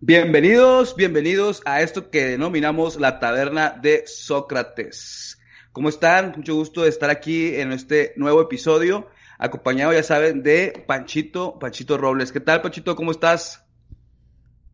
[0.00, 5.40] Bienvenidos, bienvenidos a esto que denominamos la taberna de Sócrates.
[5.72, 6.34] ¿Cómo están?
[6.36, 11.98] Mucho gusto de estar aquí en este nuevo episodio, acompañado, ya saben, de Panchito, Panchito
[11.98, 12.30] Robles.
[12.30, 12.94] ¿Qué tal, Panchito?
[12.94, 13.65] ¿Cómo estás?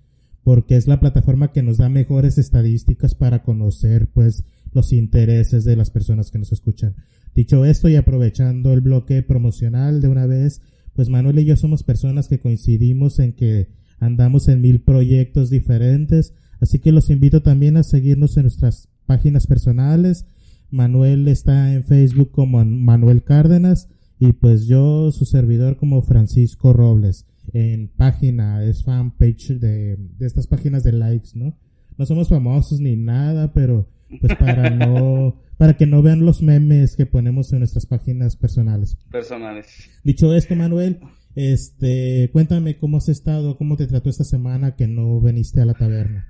[0.50, 5.76] porque es la plataforma que nos da mejores estadísticas para conocer pues los intereses de
[5.76, 6.96] las personas que nos escuchan.
[7.36, 11.84] Dicho esto y aprovechando el bloque promocional de una vez, pues Manuel y yo somos
[11.84, 13.68] personas que coincidimos en que
[14.00, 19.46] andamos en mil proyectos diferentes, así que los invito también a seguirnos en nuestras páginas
[19.46, 20.26] personales.
[20.72, 23.88] Manuel está en Facebook como Manuel Cárdenas
[24.18, 27.28] y pues yo, su servidor como Francisco Robles.
[27.54, 31.58] En página, es fanpage de, de estas páginas de likes, ¿no?
[31.98, 33.88] No somos famosos ni nada, pero
[34.22, 38.98] pues para no para que no vean los memes que ponemos en nuestras páginas personales.
[39.12, 39.90] Personales.
[40.06, 41.02] Dicho esto, Manuel,
[41.36, 45.74] este, cuéntame cómo has estado, cómo te trató esta semana que no viniste a la
[45.74, 46.28] taberna.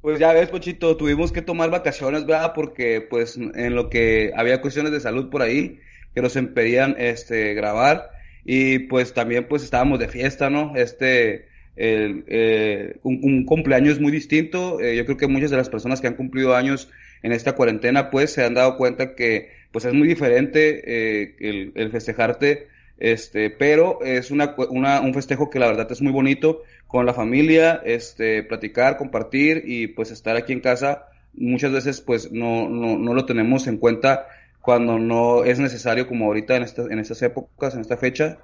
[0.00, 2.52] Pues ya ves, Pochito, tuvimos que tomar vacaciones, ¿verdad?
[2.52, 5.78] Porque pues en lo que había cuestiones de salud por ahí
[6.12, 8.10] que nos impedían este grabar
[8.44, 10.76] y pues también pues estábamos de fiesta, ¿no?
[10.76, 11.46] Este
[11.76, 14.80] el, eh, un, cumpleaños muy distinto.
[14.80, 16.88] Eh, yo creo que muchas de las personas que han cumplido años
[17.22, 21.72] en esta cuarentena, pues se han dado cuenta que pues es muy diferente eh, el,
[21.74, 22.68] el, festejarte,
[22.98, 27.14] este, pero es una, una, un festejo que la verdad es muy bonito con la
[27.14, 32.96] familia, este, platicar, compartir y pues estar aquí en casa muchas veces pues no, no,
[32.96, 34.28] no lo tenemos en cuenta
[34.64, 38.38] cuando no es necesario como ahorita en, esta, en estas épocas, en esta fecha.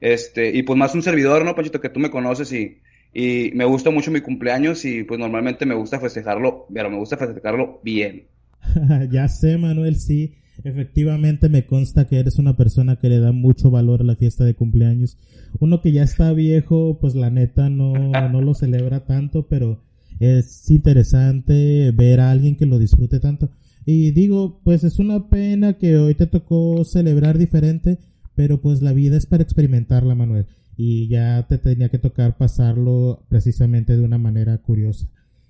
[0.00, 1.80] Este, y pues más un servidor, ¿no, Panchito?
[1.80, 2.78] Que tú me conoces y,
[3.12, 7.18] y me gusta mucho mi cumpleaños y pues normalmente me gusta festejarlo, pero me gusta
[7.18, 8.28] festejarlo bien.
[9.10, 10.34] ya sé, Manuel, sí.
[10.64, 14.44] Efectivamente me consta que eres una persona que le da mucho valor a la fiesta
[14.44, 15.18] de cumpleaños.
[15.60, 19.80] Uno que ya está viejo, pues la neta no, no lo celebra tanto, pero
[20.18, 23.50] es interesante ver a alguien que lo disfrute tanto.
[23.90, 27.98] Y digo, pues es una pena que hoy te tocó celebrar diferente,
[28.34, 30.46] pero pues la vida es para experimentarla, Manuel
[30.78, 35.08] y ya te tenía que tocar pasarlo precisamente de una manera curiosa.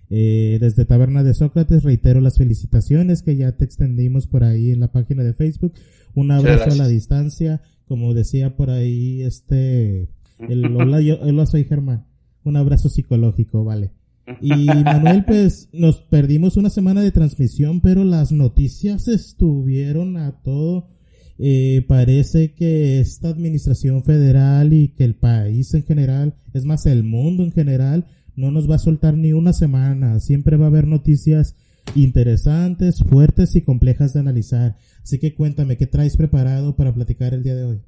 [0.08, 4.80] Eh, desde Taberna de Sócrates reitero las felicitaciones que ya te extendimos por ahí en
[4.80, 5.74] la página de Facebook.
[6.14, 11.64] Un abrazo a la distancia, como decía por ahí este, el, hola, yo, hola soy
[11.64, 12.06] Germán.
[12.42, 13.90] Un abrazo psicológico, vale.
[14.40, 20.88] Y Manuel, pues nos perdimos una semana de transmisión, pero las noticias estuvieron a todo
[21.40, 27.04] eh, parece que esta administración federal y que el país en general, es más, el
[27.04, 30.18] mundo en general, no nos va a soltar ni una semana.
[30.18, 31.56] Siempre va a haber noticias
[31.94, 34.76] interesantes, fuertes y complejas de analizar.
[35.02, 37.80] Así que cuéntame, ¿qué traes preparado para platicar el día de hoy?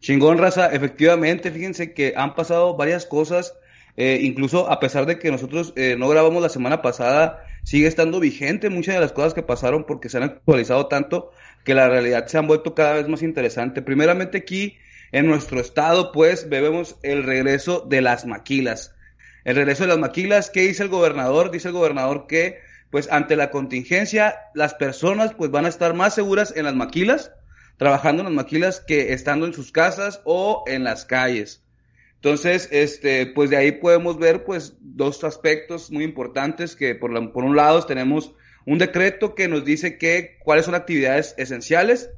[0.00, 0.66] Chingón, raza.
[0.72, 3.54] Efectivamente, fíjense que han pasado varias cosas.
[3.96, 8.20] Eh, incluso a pesar de que nosotros eh, no grabamos la semana pasada, sigue estando
[8.20, 11.30] vigente muchas de las cosas que pasaron porque se han actualizado tanto
[11.64, 13.82] que la realidad se han vuelto cada vez más interesante.
[13.82, 14.76] Primeramente aquí
[15.12, 18.94] en nuestro estado, pues vemos el regreso de las maquilas.
[19.44, 21.50] El regreso de las maquilas, ¿qué dice el gobernador?
[21.50, 22.58] Dice el gobernador que,
[22.90, 27.32] pues ante la contingencia, las personas pues van a estar más seguras en las maquilas,
[27.76, 31.65] trabajando en las maquilas que estando en sus casas o en las calles.
[32.26, 37.44] Entonces, este, pues de ahí podemos ver pues dos aspectos muy importantes que por, por
[37.44, 38.34] un lado tenemos
[38.64, 42.10] un decreto que nos dice que cuáles son actividades esenciales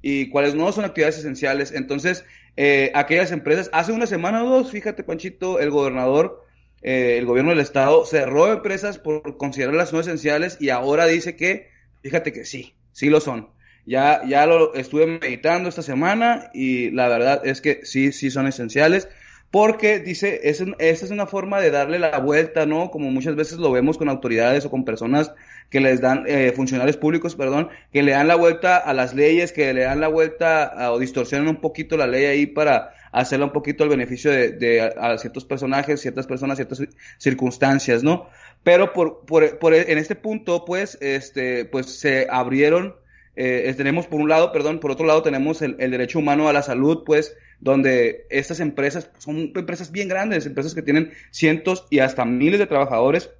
[0.00, 1.72] y cuáles no son actividades esenciales.
[1.72, 2.24] Entonces,
[2.56, 6.42] eh, aquellas empresas, hace una semana o dos, fíjate Panchito, el gobernador,
[6.80, 11.68] eh, el gobierno del estado cerró empresas por considerarlas no esenciales y ahora dice que,
[12.02, 13.50] fíjate que sí, sí lo son.
[13.84, 18.46] Ya, ya lo estuve meditando esta semana y la verdad es que sí, sí son
[18.46, 19.06] esenciales
[19.50, 22.90] porque dice, esa es una forma de darle la vuelta, ¿no?
[22.90, 25.32] Como muchas veces lo vemos con autoridades o con personas
[25.70, 29.50] que les dan, eh, funcionarios públicos, perdón, que le dan la vuelta a las leyes,
[29.50, 33.52] que le dan la vuelta o distorsionan un poquito la ley ahí para hacerla un
[33.52, 36.82] poquito al beneficio de, a, ciertos personajes, ciertas personas, ciertas
[37.18, 38.28] circunstancias, ¿no?
[38.62, 42.94] Pero por, por, por en este punto, pues, este, pues se abrieron,
[43.34, 46.62] eh, tenemos por un lado, perdón, por otro lado tenemos el derecho humano a la
[46.62, 52.24] salud, pues, donde estas empresas son empresas bien grandes, empresas que tienen cientos y hasta
[52.24, 53.30] miles de trabajadores,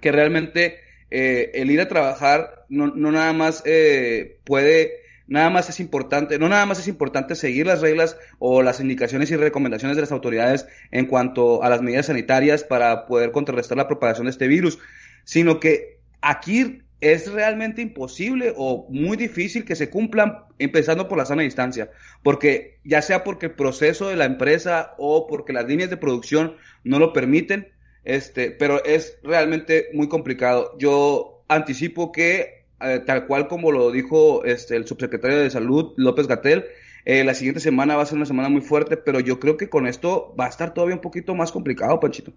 [0.00, 0.78] que realmente
[1.10, 4.92] eh, el ir a trabajar no, no nada más eh, puede,
[5.26, 9.30] nada más es importante, no nada más es importante seguir las reglas o las indicaciones
[9.32, 13.88] y recomendaciones de las autoridades en cuanto a las medidas sanitarias para poder contrarrestar la
[13.88, 14.78] propagación de este virus,
[15.24, 21.24] sino que aquí es realmente imposible o muy difícil que se cumplan empezando por la
[21.24, 21.90] sana distancia,
[22.22, 26.56] porque ya sea porque el proceso de la empresa o porque las líneas de producción
[26.84, 27.68] no lo permiten,
[28.04, 30.76] este, pero es realmente muy complicado.
[30.78, 36.26] Yo anticipo que eh, tal cual como lo dijo este el subsecretario de Salud López
[36.26, 36.66] Gatel,
[37.06, 39.70] eh, la siguiente semana va a ser una semana muy fuerte, pero yo creo que
[39.70, 42.32] con esto va a estar todavía un poquito más complicado, Panchito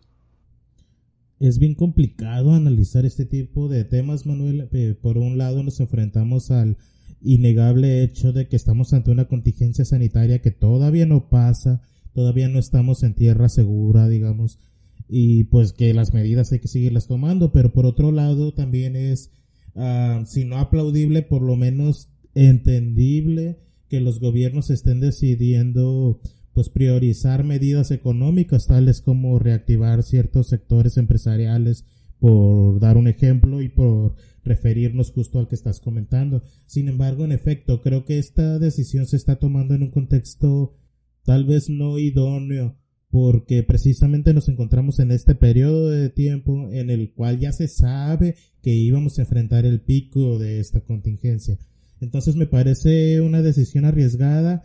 [1.39, 4.69] es bien complicado analizar este tipo de temas, Manuel.
[4.71, 6.77] Eh, por un lado nos enfrentamos al
[7.21, 11.81] innegable hecho de que estamos ante una contingencia sanitaria que todavía no pasa,
[12.13, 14.59] todavía no estamos en tierra segura, digamos,
[15.07, 19.31] y pues que las medidas hay que seguirlas tomando, pero por otro lado también es,
[19.75, 23.59] uh, si no aplaudible, por lo menos entendible
[23.89, 26.19] que los gobiernos estén decidiendo
[26.53, 31.85] pues priorizar medidas económicas tales como reactivar ciertos sectores empresariales
[32.19, 36.43] por dar un ejemplo y por referirnos justo al que estás comentando.
[36.65, 40.75] Sin embargo, en efecto, creo que esta decisión se está tomando en un contexto
[41.23, 42.77] tal vez no idóneo
[43.09, 48.35] porque precisamente nos encontramos en este periodo de tiempo en el cual ya se sabe
[48.63, 51.59] que íbamos a enfrentar el pico de esta contingencia.
[52.01, 54.63] Entonces me parece una decisión arriesgada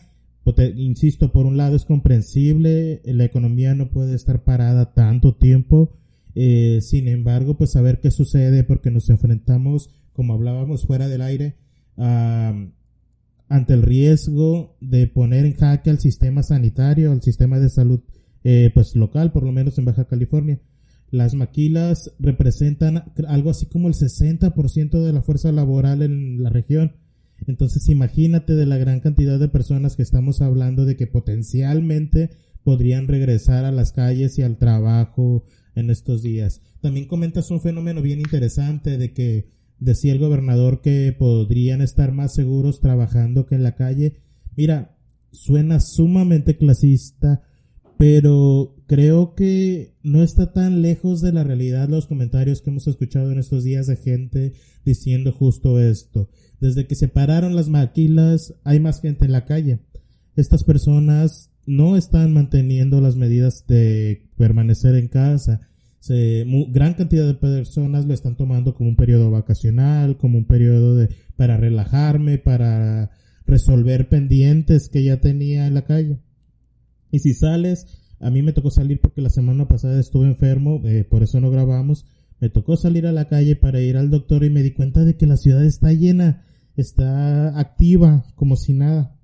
[0.76, 5.92] insisto, por un lado es comprensible, la economía no puede estar parada tanto tiempo,
[6.34, 11.22] eh, sin embargo, pues a ver qué sucede porque nos enfrentamos, como hablábamos fuera del
[11.22, 11.56] aire,
[11.96, 18.00] ante el riesgo de poner en jaque al sistema sanitario, al sistema de salud,
[18.44, 20.60] eh, pues local, por lo menos en Baja California.
[21.10, 26.92] Las maquilas representan algo así como el 60% de la fuerza laboral en la región
[27.46, 32.30] entonces imagínate de la gran cantidad de personas que estamos hablando de que potencialmente
[32.64, 35.44] podrían regresar a las calles y al trabajo
[35.74, 36.60] en estos días.
[36.80, 39.48] También comentas un fenómeno bien interesante de que
[39.78, 44.16] decía el gobernador que podrían estar más seguros trabajando que en la calle.
[44.56, 44.96] Mira,
[45.30, 47.42] suena sumamente clasista,
[47.96, 53.30] pero creo que no está tan lejos de la realidad los comentarios que hemos escuchado
[53.30, 54.54] en estos días de gente
[54.84, 56.30] diciendo justo esto.
[56.58, 59.80] Desde que se pararon las maquilas, hay más gente en la calle.
[60.36, 65.60] Estas personas no están manteniendo las medidas de permanecer en casa.
[66.00, 70.96] Se, gran cantidad de personas lo están tomando como un periodo vacacional, como un periodo
[70.96, 73.10] de, para relajarme, para
[73.44, 76.20] resolver pendientes que ya tenía en la calle.
[77.10, 81.04] Y si sales, a mí me tocó salir porque la semana pasada estuve enfermo, eh,
[81.04, 82.06] por eso no grabamos.
[82.40, 85.16] Me tocó salir a la calle para ir al doctor y me di cuenta de
[85.16, 86.44] que la ciudad está llena
[86.80, 89.16] está activa como si nada.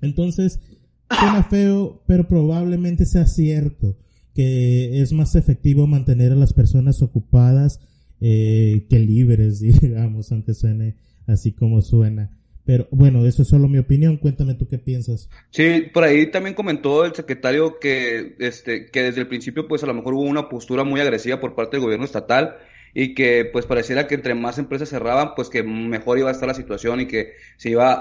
[0.00, 0.60] Entonces,
[1.08, 3.96] suena feo, pero probablemente sea cierto
[4.34, 7.80] que es más efectivo mantener a las personas ocupadas
[8.20, 10.96] eh, que libres, digamos, aunque suene
[11.26, 12.35] así como suena.
[12.66, 14.16] Pero bueno, eso es solo mi opinión.
[14.16, 15.30] Cuéntame tú qué piensas.
[15.50, 19.86] Sí, por ahí también comentó el secretario que, este, que desde el principio, pues a
[19.86, 22.56] lo mejor hubo una postura muy agresiva por parte del gobierno estatal
[22.92, 26.48] y que pues pareciera que entre más empresas cerraban, pues que mejor iba a estar
[26.48, 27.92] la situación y que se iba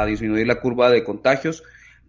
[0.00, 1.62] a, disminuir la curva de contagios,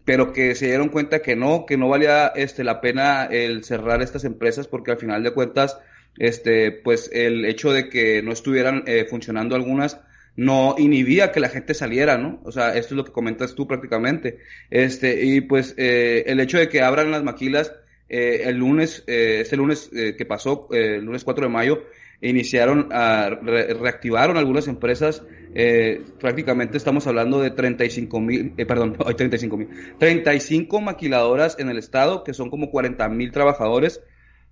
[0.05, 4.01] pero que se dieron cuenta que no, que no valía este la pena el cerrar
[4.01, 5.79] estas empresas porque al final de cuentas
[6.19, 9.99] este pues el hecho de que no estuvieran eh, funcionando algunas
[10.38, 12.39] no inhibía que la gente saliera, ¿no?
[12.44, 14.38] O sea, esto es lo que comentas tú prácticamente.
[14.70, 17.74] Este, y pues eh, el hecho de que abran las maquilas
[18.10, 21.84] eh, el lunes, eh, este lunes eh, que pasó, eh, el lunes 4 de mayo,
[22.22, 29.15] iniciaron, a, re, reactivaron algunas empresas, eh, prácticamente estamos hablando de 35 mil, perdón, hay
[29.15, 34.01] 35 mil, 35 maquiladoras en el estado, que son como 40 mil trabajadores,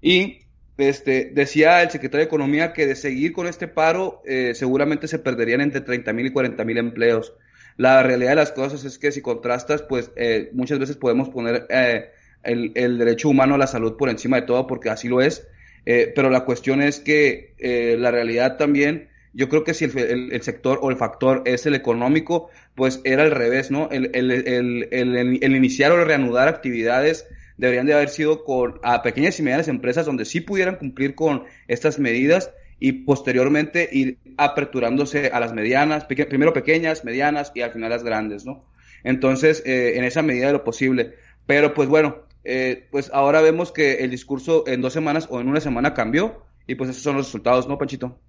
[0.01, 0.44] y
[0.77, 5.19] este, decía el secretario de Economía que de seguir con este paro, eh, seguramente se
[5.19, 7.33] perderían entre 30 mil y 40 mil empleos.
[7.77, 11.65] La realidad de las cosas es que si contrastas, pues eh, muchas veces podemos poner
[11.69, 12.09] eh,
[12.43, 15.47] el, derecho humano a la salud por encima de todo, porque así lo es.
[15.85, 19.97] Eh, pero la cuestión es que eh, la realidad también, yo creo que si el,
[19.97, 23.89] el, el, sector o el factor es el económico, pues era al revés, ¿no?
[23.91, 29.67] El, el iniciar o reanudar actividades deberían de haber sido con a pequeñas y medianas
[29.67, 36.05] empresas donde sí pudieran cumplir con estas medidas y posteriormente ir aperturándose a las medianas,
[36.05, 38.65] primero pequeñas, medianas y al final las grandes, ¿no?
[39.03, 41.13] Entonces, eh, en esa medida de lo posible.
[41.45, 45.47] Pero pues bueno, eh, pues ahora vemos que el discurso en dos semanas o en
[45.47, 48.19] una semana cambió y pues esos son los resultados, ¿no, Panchito?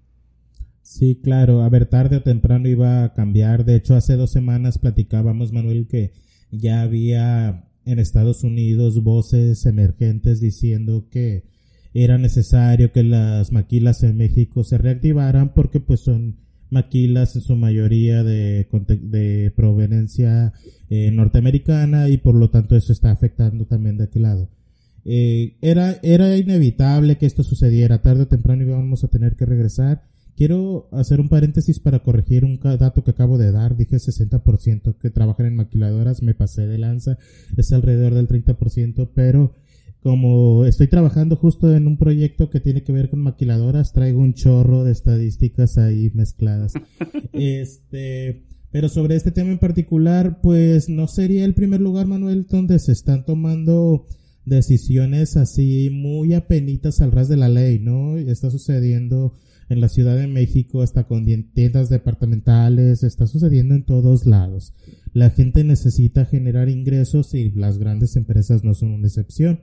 [0.81, 3.65] Sí, claro, a ver, tarde o temprano iba a cambiar.
[3.65, 6.13] De hecho, hace dos semanas platicábamos, Manuel, que
[6.49, 11.43] ya había en Estados Unidos voces emergentes diciendo que
[11.93, 16.35] era necesario que las maquilas en México se reactivaran porque pues son
[16.69, 18.67] maquilas en su mayoría de,
[19.01, 20.53] de proveniencia
[20.89, 24.49] eh, norteamericana y por lo tanto eso está afectando también de aquel lado.
[25.05, 30.03] Eh, era, era inevitable que esto sucediera, tarde o temprano íbamos a tener que regresar.
[30.37, 33.75] Quiero hacer un paréntesis para corregir un dato que acabo de dar.
[33.75, 37.17] Dije 60% que trabajan en maquiladoras, me pasé de lanza,
[37.57, 39.55] es alrededor del 30%, pero
[40.03, 44.35] como estoy trabajando justo en un proyecto que tiene que ver con maquiladoras, traigo un
[44.35, 46.73] chorro de estadísticas ahí mezcladas.
[47.33, 52.77] este, pero sobre este tema en particular, pues no sería el primer lugar, Manuel, donde
[52.77, 54.05] se están tomando
[54.45, 58.17] decisiones así muy apenitas al ras de la ley, ¿no?
[58.17, 59.33] Está sucediendo
[59.69, 64.73] en la Ciudad de México, hasta con tiendas departamentales, está sucediendo en todos lados.
[65.13, 69.61] La gente necesita generar ingresos y las grandes empresas no son una excepción.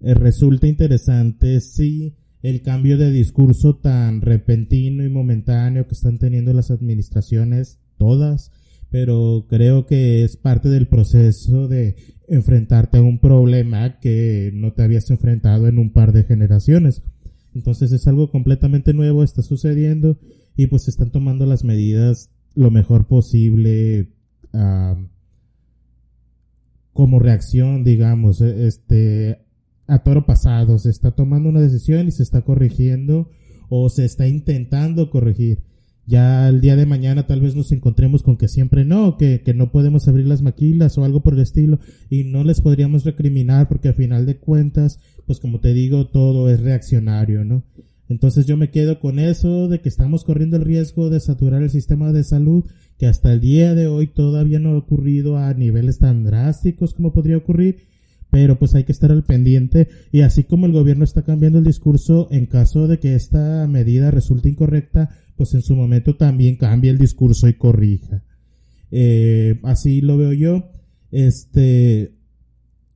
[0.00, 6.52] Eh, resulta interesante si el cambio de discurso tan repentino y momentáneo que están teniendo
[6.52, 8.50] las administraciones, todas,
[8.90, 11.96] pero creo que es parte del proceso de
[12.28, 17.02] enfrentarte a un problema que no te habías enfrentado en un par de generaciones.
[17.54, 20.18] Entonces es algo completamente nuevo, está sucediendo
[20.56, 24.10] y pues están tomando las medidas lo mejor posible
[26.92, 29.38] como reacción, digamos, e, este,
[29.86, 33.30] a toro pasado, se está tomando una decisión y se está corrigiendo
[33.68, 35.62] o se está intentando corregir.
[36.12, 39.54] Ya el día de mañana tal vez nos encontremos con que siempre no, que, que
[39.54, 41.78] no podemos abrir las maquilas o algo por el estilo
[42.10, 46.50] y no les podríamos recriminar porque a final de cuentas, pues como te digo, todo
[46.50, 47.62] es reaccionario, ¿no?
[48.10, 51.70] Entonces yo me quedo con eso de que estamos corriendo el riesgo de saturar el
[51.70, 52.66] sistema de salud
[52.98, 57.14] que hasta el día de hoy todavía no ha ocurrido a niveles tan drásticos como
[57.14, 57.86] podría ocurrir
[58.32, 61.66] pero pues hay que estar al pendiente y así como el gobierno está cambiando el
[61.66, 65.10] discurso en caso de que esta medida resulte incorrecta,
[65.42, 68.22] pues en su momento también cambie el discurso y corrija.
[68.92, 70.70] Eh, así lo veo yo.
[71.10, 72.12] Este,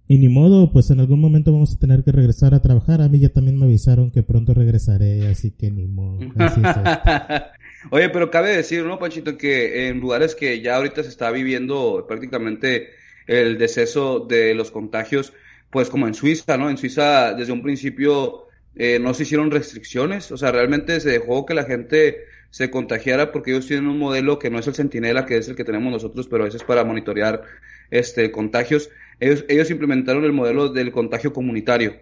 [0.06, 3.02] y ni modo, pues en algún momento vamos a tener que regresar a trabajar.
[3.02, 6.20] A mí ya también me avisaron que pronto regresaré, así que ni modo.
[7.90, 9.36] Oye, pero cabe decir, ¿no, Panchito?
[9.36, 12.90] Que en lugares que ya ahorita se está viviendo prácticamente
[13.26, 15.32] el deceso de los contagios,
[15.70, 16.70] pues como en Suiza, ¿no?
[16.70, 21.46] En Suiza desde un principio eh, no se hicieron restricciones, o sea, realmente se dejó
[21.46, 25.26] que la gente se contagiara porque ellos tienen un modelo que no es el centinela,
[25.26, 27.42] que es el que tenemos nosotros, pero ese es para monitorear
[27.90, 28.90] este contagios.
[29.20, 31.96] Ellos, ellos implementaron el modelo del contagio comunitario,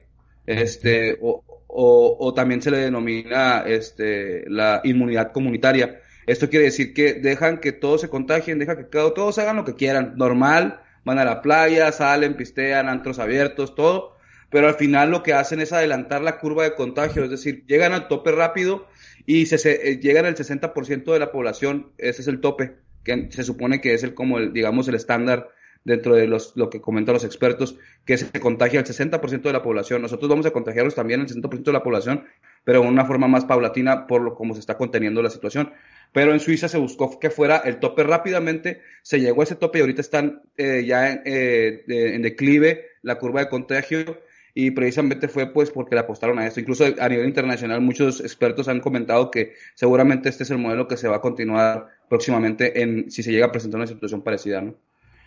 [0.46, 6.00] este, o, o, o también se le denomina este, la inmunidad comunitaria.
[6.26, 9.74] Esto quiere decir que dejan que todos se contagien, dejan que todos hagan lo que
[9.74, 14.16] quieran, normal, van a la playa, salen, pistean, antros abiertos, todo,
[14.50, 17.92] pero al final lo que hacen es adelantar la curva de contagio, es decir, llegan
[17.92, 18.86] al tope rápido
[19.26, 23.28] y se, se eh, llegan al 60% de la población, ese es el tope, que
[23.30, 25.50] se supone que es el como el, digamos, el estándar
[25.84, 27.76] dentro de los, lo que comentan los expertos,
[28.06, 30.00] que se contagia al 60% de la población.
[30.00, 32.24] Nosotros vamos a contagiarnos también al 60% de la población,
[32.64, 35.72] pero de una forma más paulatina por lo como se está conteniendo la situación
[36.14, 39.78] pero en Suiza se buscó que fuera el tope rápidamente, se llegó a ese tope
[39.78, 44.22] y ahorita están eh, ya en, eh, en, declive la curva de contagio
[44.54, 46.60] y precisamente fue pues porque le apostaron a esto.
[46.60, 50.96] Incluso a nivel internacional muchos expertos han comentado que seguramente este es el modelo que
[50.96, 54.76] se va a continuar próximamente en si se llega a presentar una situación parecida, ¿no?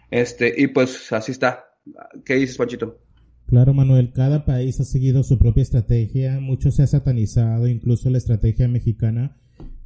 [0.10, 1.66] Este, y pues así está.
[2.24, 3.00] ¿Qué dices, Panchito?
[3.48, 8.18] Claro, Manuel, cada país ha seguido su propia estrategia, mucho se ha satanizado, incluso la
[8.18, 9.38] estrategia mexicana,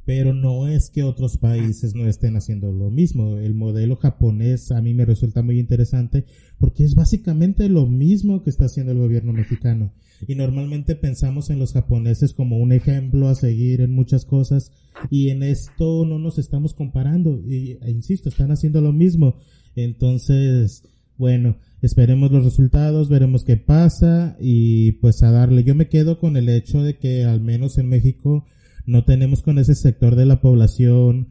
[0.04, 3.38] pero no es que otros países no estén haciendo lo mismo.
[3.38, 6.24] El modelo japonés a mí me resulta muy interesante
[6.58, 9.92] porque es básicamente lo mismo que está haciendo el gobierno mexicano.
[10.26, 14.72] Y normalmente pensamos en los japoneses como un ejemplo a seguir en muchas cosas
[15.10, 17.40] y en esto no nos estamos comparando.
[17.40, 19.36] Y, e insisto, están haciendo lo mismo.
[19.74, 20.82] Entonces,
[21.16, 25.62] bueno, esperemos los resultados, veremos qué pasa y pues a darle.
[25.62, 28.44] Yo me quedo con el hecho de que al menos en México
[28.86, 31.28] no tenemos con ese sector de la población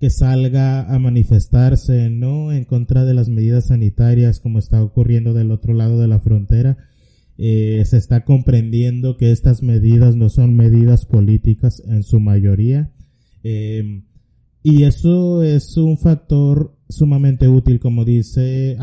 [0.00, 2.52] que salga a manifestarse, ¿no?
[2.52, 6.76] En contra de las medidas sanitarias como está ocurriendo del otro lado de la frontera.
[7.36, 12.92] Eh, se está comprendiendo que estas medidas no son medidas políticas en su mayoría.
[13.42, 14.02] Eh,
[14.62, 18.78] y eso es un factor sumamente útil, como dice,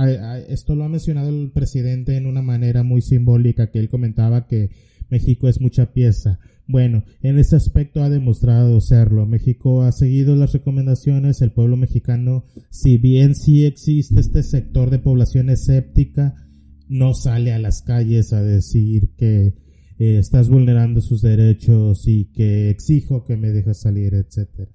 [0.47, 4.69] esto lo ha mencionado el presidente en una manera muy simbólica, que él comentaba que
[5.09, 6.39] México es mucha pieza.
[6.67, 9.25] Bueno, en ese aspecto ha demostrado serlo.
[9.25, 14.99] México ha seguido las recomendaciones, el pueblo mexicano, si bien sí existe este sector de
[14.99, 16.35] población escéptica,
[16.87, 19.53] no sale a las calles a decir que
[19.99, 24.71] eh, estás vulnerando sus derechos y que exijo que me dejes salir, etcétera.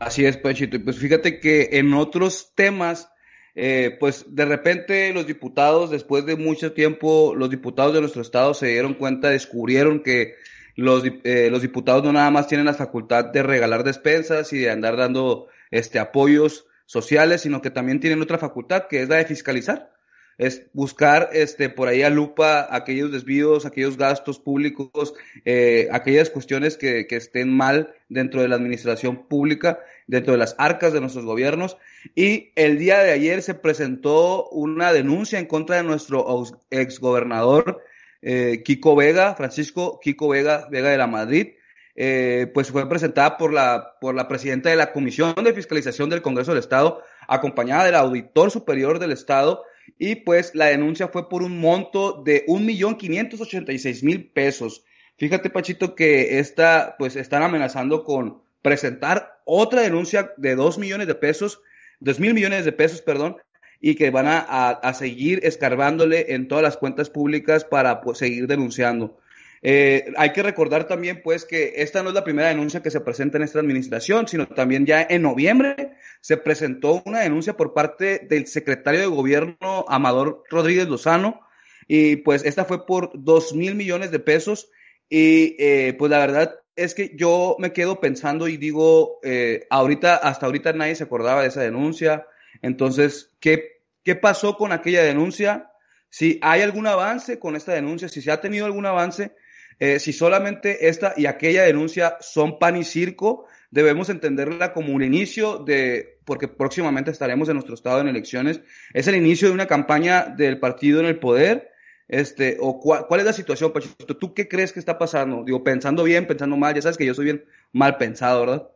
[0.00, 0.76] Así es, Pechito.
[0.76, 3.08] Y pues fíjate que en otros temas,
[3.54, 8.54] eh, pues de repente los diputados, después de mucho tiempo, los diputados de nuestro estado
[8.54, 10.34] se dieron cuenta, descubrieron que
[10.76, 14.70] los, eh, los diputados no nada más tienen la facultad de regalar despensas y de
[14.70, 19.24] andar dando este apoyos sociales, sino que también tienen otra facultad, que es la de
[19.24, 19.93] fiscalizar
[20.38, 25.14] es buscar este por ahí a lupa aquellos desvíos, aquellos gastos públicos,
[25.44, 30.54] eh, aquellas cuestiones que, que, estén mal dentro de la administración pública, dentro de las
[30.58, 31.76] arcas de nuestros gobiernos.
[32.14, 36.26] Y el día de ayer se presentó una denuncia en contra de nuestro
[36.70, 37.82] exgobernador
[38.22, 41.48] eh, Kiko Vega, Francisco Kiko Vega, Vega de la Madrid.
[41.96, 46.22] Eh, pues fue presentada por la, por la presidenta de la Comisión de Fiscalización del
[46.22, 49.62] Congreso del Estado, acompañada del auditor superior del Estado,
[49.98, 54.02] y pues la denuncia fue por un monto de un millón quinientos ochenta y seis
[54.02, 54.84] mil pesos.
[55.16, 61.14] Fíjate, Pachito, que esta, pues están amenazando con presentar otra denuncia de dos millones de
[61.14, 61.60] pesos,
[62.00, 63.36] dos mil millones de pesos, perdón,
[63.80, 68.46] y que van a, a, seguir escarbándole en todas las cuentas públicas para pues, seguir
[68.46, 69.18] denunciando.
[69.62, 73.00] Eh, hay que recordar también, pues, que esta no es la primera denuncia que se
[73.00, 75.93] presenta en esta administración, sino también ya en noviembre
[76.24, 81.38] se presentó una denuncia por parte del secretario de gobierno Amador Rodríguez Lozano,
[81.86, 84.70] y pues esta fue por dos mil millones de pesos,
[85.10, 90.16] y eh, pues la verdad es que yo me quedo pensando y digo, eh, ahorita,
[90.16, 92.26] hasta ahorita nadie se acordaba de esa denuncia,
[92.62, 95.72] entonces, ¿qué, qué pasó con aquella denuncia?
[96.08, 99.34] Si hay algún avance con esta denuncia, si se ha tenido algún avance,
[99.78, 105.02] eh, si solamente esta y aquella denuncia son pan y circo, debemos entenderla como un
[105.02, 108.60] inicio de, porque próximamente estaremos en nuestro estado en elecciones,
[108.92, 111.70] es el inicio de una campaña del partido en el poder,
[112.06, 115.42] este, o cuál, es la situación, Pachito, ¿tú qué crees que está pasando?
[115.44, 118.68] Digo, pensando bien, pensando mal, ya sabes que yo soy bien mal pensado, ¿verdad?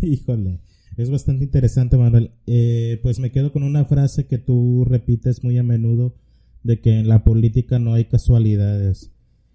[0.00, 0.60] Híjole,
[0.96, 2.30] es bastante interesante, Manuel.
[2.46, 6.14] Eh, pues me quedo con una frase que tú repites muy a menudo,
[6.62, 9.10] de que en la política no hay casualidades.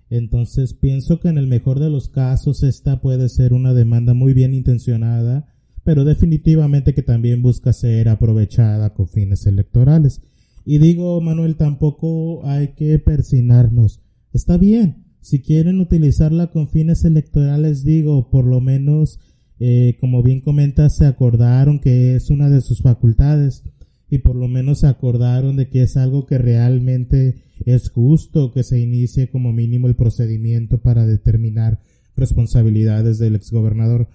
[0.09, 4.33] Entonces pienso que en el mejor de los casos esta puede ser una demanda muy
[4.33, 10.21] bien intencionada, pero definitivamente que también busca ser aprovechada con fines electorales.
[10.65, 14.01] Y digo, Manuel, tampoco hay que persinarnos.
[14.33, 19.19] Está bien, si quieren utilizarla con fines electorales, digo, por lo menos,
[19.59, 23.63] eh, como bien comentas, se acordaron que es una de sus facultades
[24.09, 28.63] y por lo menos se acordaron de que es algo que realmente es justo que
[28.63, 31.81] se inicie como mínimo el procedimiento para determinar
[32.15, 34.09] responsabilidades del exgobernador.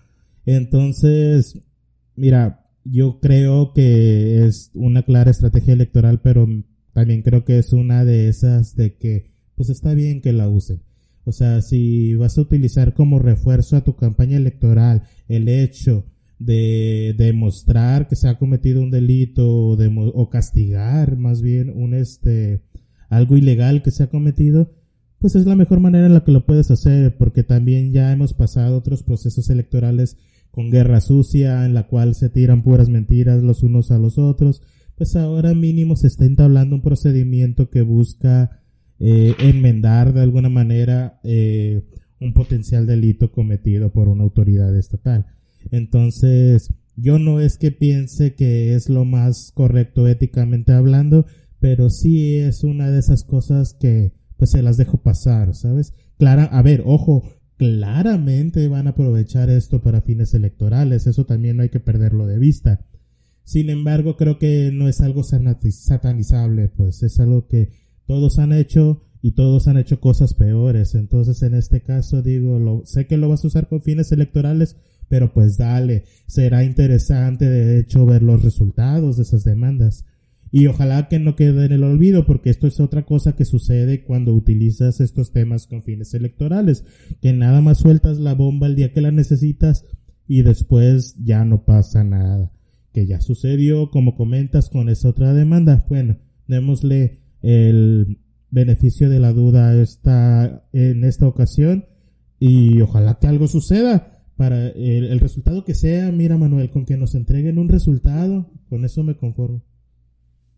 [0.47, 1.59] Entonces,
[2.17, 6.49] mira, yo creo que es una clara estrategia electoral, pero
[6.93, 10.83] también creo que es una de esas de que, pues está bien que la usen.
[11.25, 16.05] O sea, si vas a utilizar como refuerzo a tu campaña electoral el hecho
[16.45, 21.95] de demostrar que se ha cometido un delito o, de, o castigar más bien un
[21.95, 22.63] este
[23.09, 24.73] algo ilegal que se ha cometido,
[25.19, 28.33] pues es la mejor manera en la que lo puedes hacer, porque también ya hemos
[28.33, 30.17] pasado otros procesos electorales
[30.51, 34.63] con guerra sucia, en la cual se tiran puras mentiras los unos a los otros,
[34.97, 38.63] pues ahora mínimo se está entablando un procedimiento que busca
[38.99, 41.83] eh, enmendar de alguna manera eh,
[42.21, 45.27] un potencial delito cometido por una autoridad estatal.
[45.71, 51.27] Entonces, yo no es que piense que es lo más correcto éticamente hablando,
[51.61, 55.95] pero sí es una de esas cosas que pues se las dejo pasar, ¿sabes?
[56.19, 57.23] Clara, a ver, ojo,
[57.57, 62.39] claramente van a aprovechar esto para fines electorales, eso también no hay que perderlo de
[62.39, 62.85] vista.
[63.45, 67.71] Sin embargo, creo que no es algo satanizable, pues es algo que
[68.07, 70.95] todos han hecho y todos han hecho cosas peores.
[70.95, 74.77] Entonces, en este caso, digo, lo, sé que lo vas a usar con fines electorales,
[75.13, 80.07] pero pues dale, será interesante de hecho ver los resultados de esas demandas.
[80.51, 84.05] Y ojalá que no quede en el olvido, porque esto es otra cosa que sucede
[84.05, 86.87] cuando utilizas estos temas con fines electorales,
[87.21, 89.85] que nada más sueltas la bomba el día que la necesitas
[90.27, 92.51] y después ya no pasa nada
[92.95, 95.85] que ya sucedió, como comentas, con esa otra demanda.
[95.91, 96.17] Bueno,
[96.49, 101.85] démosle el beneficio de la duda esta, en esta ocasión
[102.39, 106.11] y ojalá que algo suceda para el, resultado que sea.
[106.13, 109.63] Mira, Manuel, con que nos entreguen un resultado, con eso me conformo.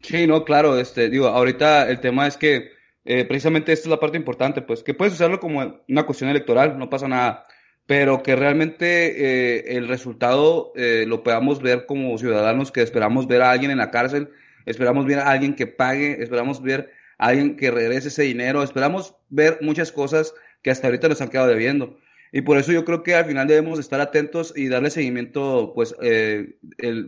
[0.00, 2.68] Sí, no, claro, este, digo, ahorita el tema es que
[3.04, 6.78] eh, precisamente esta es la parte importante, pues que puedes usarlo como una cuestión electoral,
[6.78, 7.46] no pasa nada
[7.86, 13.42] pero que realmente eh, el resultado eh, lo podamos ver como ciudadanos que esperamos ver
[13.42, 14.30] a alguien en la cárcel,
[14.64, 19.16] esperamos ver a alguien que pague, esperamos ver a alguien que regrese ese dinero, esperamos
[19.28, 21.98] ver muchas cosas que hasta ahorita nos han quedado debiendo.
[22.36, 25.94] Y por eso yo creo que al final debemos estar atentos y darle seguimiento, pues
[26.02, 26.56] eh,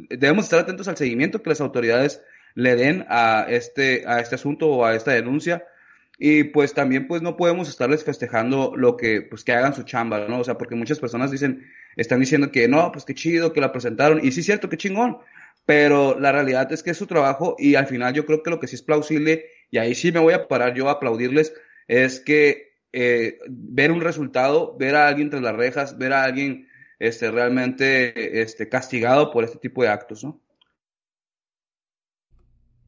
[0.08, 2.22] debemos estar atentos al seguimiento que las autoridades
[2.54, 5.66] le den a este, a este asunto o a esta denuncia.
[6.16, 10.28] Y pues también pues no podemos estarles festejando lo que pues que hagan su chamba,
[10.28, 10.38] ¿no?
[10.38, 13.72] O sea, porque muchas personas dicen, están diciendo que no, pues qué chido que la
[13.72, 14.24] presentaron.
[14.24, 15.18] Y sí es cierto, qué chingón,
[15.64, 18.60] pero la realidad es que es su trabajo y al final yo creo que lo
[18.60, 21.52] que sí es plausible y ahí sí me voy a parar yo a aplaudirles
[21.88, 26.66] es que eh, ver un resultado, ver a alguien tras las rejas, ver a alguien
[26.98, 30.40] este realmente este castigado por este tipo de actos, ¿no?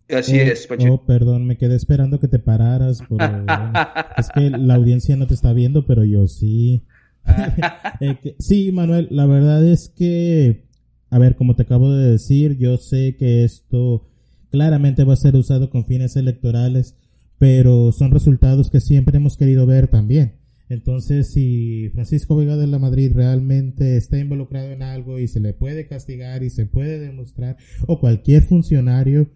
[0.08, 0.94] Así es, Pacheco.
[0.94, 3.02] Oh, perdón, me quedé esperando que te pararas.
[4.16, 6.84] es que la audiencia no te está viendo, pero yo sí.
[8.00, 10.64] Eh, sí, Manuel, la verdad es que,
[11.10, 14.08] a ver, como te acabo de decir, yo sé que esto
[14.50, 16.96] claramente va a ser usado con fines electorales,
[17.38, 20.34] pero son resultados que siempre hemos querido ver también.
[20.68, 25.54] Entonces, si Francisco Vega de la Madrid realmente está involucrado en algo y se le
[25.54, 29.30] puede castigar y se puede demostrar, o cualquier funcionario,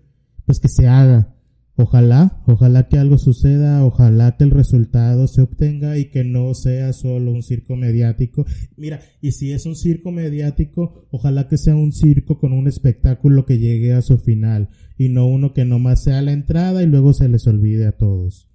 [0.45, 1.35] pues que se haga.
[1.75, 6.93] Ojalá, ojalá que algo suceda, ojalá que el resultado se obtenga y que no sea
[6.93, 8.45] solo un circo mediático.
[8.77, 13.47] Mira, y si es un circo mediático, ojalá que sea un circo con un espectáculo
[13.47, 17.15] que llegue a su final y no uno que nomás sea la entrada y luego
[17.15, 18.49] se les olvide a todos.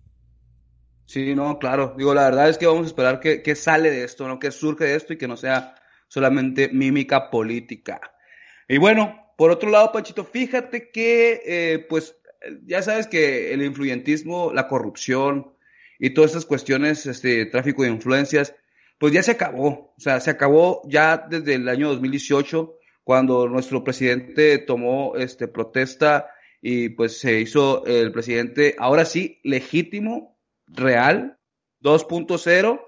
[1.05, 1.95] Sí, no, claro.
[1.97, 4.39] Digo, la verdad es que vamos a esperar que, que sale de esto, ¿no?
[4.39, 5.73] Que surge de esto y que no sea
[6.07, 7.99] solamente mímica política.
[8.69, 12.15] Y bueno, por otro lado, Panchito, fíjate que, eh, pues,
[12.65, 15.53] ya sabes que el influyentismo, la corrupción
[15.99, 18.53] y todas estas cuestiones, este, tráfico de influencias,
[18.99, 19.93] pues ya se acabó.
[19.97, 26.29] O sea, se acabó ya desde el año 2018, cuando nuestro presidente tomó, este, protesta
[26.61, 31.37] y pues se hizo el presidente, ahora sí, legítimo, real,
[31.81, 32.81] 2.0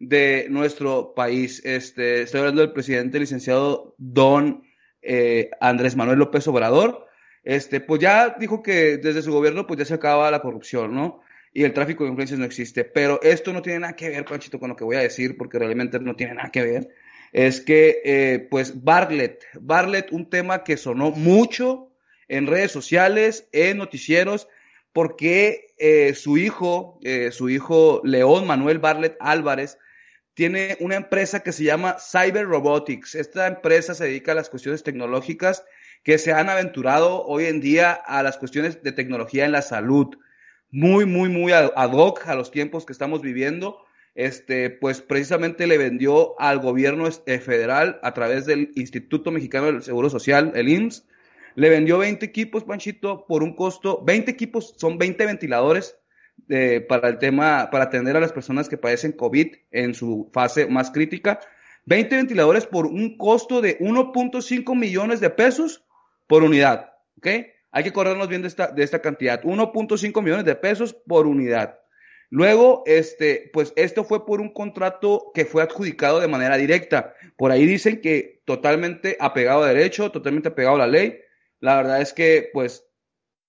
[0.00, 1.64] de nuestro país.
[1.64, 4.64] Este, estoy hablando del presidente licenciado Don
[5.00, 7.06] eh, Andrés Manuel López Obrador,
[7.44, 11.22] este, pues ya dijo que desde su gobierno pues ya se acaba la corrupción, ¿no?
[11.52, 12.84] Y el tráfico de influencias no existe.
[12.84, 15.58] Pero esto no tiene nada que ver, Panchito, con lo que voy a decir, porque
[15.58, 16.88] realmente no tiene nada que ver.
[17.32, 21.90] Es que, eh, pues, Bartlett, Bartlett, un tema que sonó mucho
[22.28, 24.48] en redes sociales, en noticieros,
[24.92, 27.00] porque eh, su hijo,
[27.32, 29.78] su hijo León Manuel Bartlett Álvarez,
[30.34, 33.14] tiene una empresa que se llama Cyber Robotics.
[33.14, 35.64] Esta empresa se dedica a las cuestiones tecnológicas
[36.02, 40.16] que se han aventurado hoy en día a las cuestiones de tecnología en la salud.
[40.70, 43.78] Muy, muy, muy ad hoc a los tiempos que estamos viviendo.
[44.14, 49.82] Este, pues precisamente le vendió al gobierno eh, federal a través del Instituto Mexicano del
[49.82, 51.06] Seguro Social, el IMSS,
[51.54, 55.98] le vendió 20 equipos, Panchito, por un costo, 20 equipos, son 20 ventiladores
[56.88, 60.90] para el tema, para atender a las personas que padecen COVID en su fase más
[60.90, 61.40] crítica.
[61.86, 65.84] 20 ventiladores por un costo de 1.5 millones de pesos
[66.32, 66.94] por unidad.
[67.18, 67.26] ¿Ok?
[67.72, 69.42] Hay que acordarnos bien de esta, de esta cantidad.
[69.42, 71.78] 1.5 millones de pesos por unidad.
[72.30, 77.12] Luego, este, pues esto fue por un contrato que fue adjudicado de manera directa.
[77.36, 81.20] Por ahí dicen que totalmente apegado a derecho, totalmente apegado a la ley.
[81.60, 82.86] La verdad es que, pues,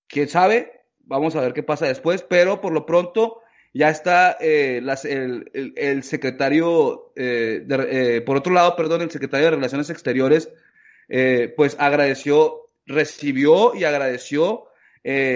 [0.06, 3.40] quién sabe, Vamos a ver qué pasa después, pero por lo pronto
[3.72, 10.50] Ya está eh, el, secretario, eh, por otro lado, perdón, el secretario de Relaciones Exteriores,
[11.56, 14.66] pues agradeció, recibió y agradeció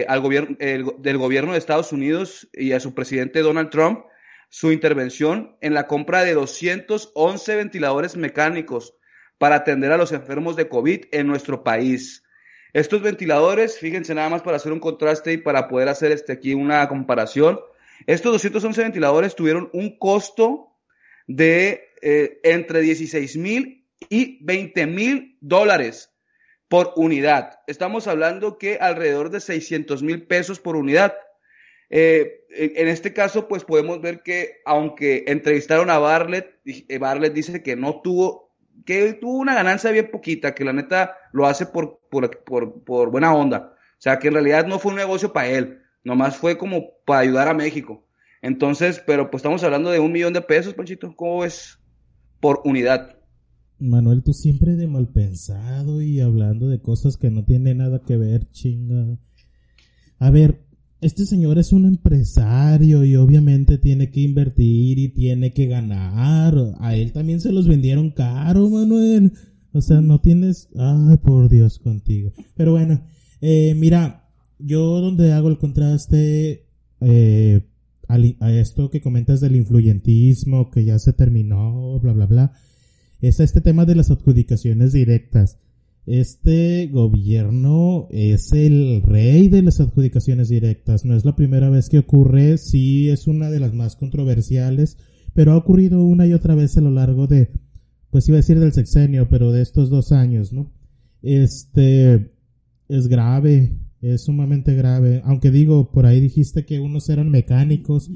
[0.08, 4.00] al gobierno del gobierno de Estados Unidos y a su presidente Donald Trump
[4.48, 8.94] su intervención en la compra de 211 ventiladores mecánicos
[9.36, 12.24] para atender a los enfermos de COVID en nuestro país.
[12.72, 16.54] Estos ventiladores, fíjense nada más para hacer un contraste y para poder hacer este aquí
[16.54, 17.60] una comparación.
[18.06, 20.76] Estos 211 ventiladores tuvieron un costo
[21.26, 26.10] de eh, entre 16 mil y 20 mil dólares
[26.68, 27.60] por unidad.
[27.66, 31.14] Estamos hablando que alrededor de 600 mil pesos por unidad.
[31.90, 37.62] Eh, en este caso, pues podemos ver que aunque entrevistaron a Bartlett, eh, Bartlett dice
[37.62, 38.54] que no tuvo,
[38.84, 43.10] que tuvo una ganancia bien poquita, que la neta lo hace por, por, por, por
[43.10, 43.74] buena onda.
[43.98, 47.20] O sea, que en realidad no fue un negocio para él, nomás fue como para
[47.20, 48.06] ayudar a México.
[48.42, 51.78] Entonces, pero pues estamos hablando de un millón de pesos, Panchito, ¿cómo es?
[52.40, 53.17] Por unidad.
[53.80, 58.16] Manuel, tú siempre de mal pensado y hablando de cosas que no tienen nada que
[58.16, 59.18] ver, chinga.
[60.18, 60.60] A ver,
[61.00, 66.54] este señor es un empresario y obviamente tiene que invertir y tiene que ganar.
[66.80, 69.32] A él también se los vendieron caro, Manuel.
[69.72, 70.68] O sea, no tienes...
[70.76, 72.32] Ay, por Dios contigo.
[72.56, 73.00] Pero bueno,
[73.40, 76.66] eh, mira, yo donde hago el contraste
[77.00, 77.60] eh,
[78.08, 82.52] a esto que comentas del influyentismo, que ya se terminó, bla, bla, bla,
[83.20, 85.58] es este tema de las adjudicaciones directas.
[86.06, 91.04] Este gobierno es el rey de las adjudicaciones directas.
[91.04, 94.96] No es la primera vez que ocurre, sí es una de las más controversiales,
[95.34, 97.50] pero ha ocurrido una y otra vez a lo largo de,
[98.10, 100.72] pues iba a decir del sexenio, pero de estos dos años, ¿no?
[101.20, 102.32] Este,
[102.88, 105.22] es grave, es sumamente grave.
[105.24, 108.10] Aunque digo, por ahí dijiste que unos eran mecánicos,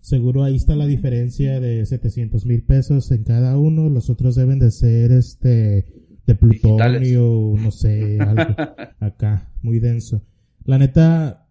[0.00, 4.58] seguro ahí está la diferencia de 700 mil pesos en cada uno, los otros deben
[4.58, 5.86] de ser, este,
[6.26, 8.54] de plutonio, no sé, algo
[9.00, 10.22] acá, muy denso.
[10.64, 11.46] La neta,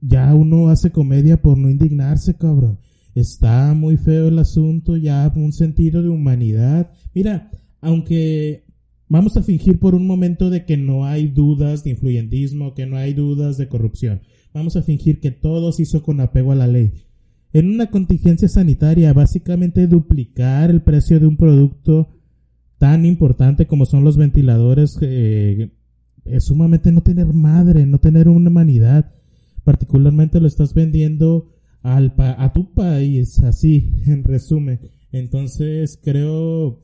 [0.00, 2.78] ya uno hace comedia por no indignarse, cabrón.
[3.14, 6.90] Está muy feo el asunto, ya un sentido de humanidad.
[7.14, 8.65] Mira, aunque
[9.08, 12.96] vamos a fingir por un momento de que no hay dudas de influyentismo, que no
[12.96, 14.20] hay dudas de corrupción.
[14.52, 16.92] Vamos a fingir que todo se hizo con apego a la ley.
[17.52, 22.08] En una contingencia sanitaria, básicamente duplicar el precio de un producto
[22.78, 25.70] tan importante como son los ventiladores, eh,
[26.24, 29.12] es sumamente no tener madre, no tener una humanidad.
[29.64, 34.80] Particularmente lo estás vendiendo al a tu país, así, en resumen.
[35.12, 36.82] Entonces creo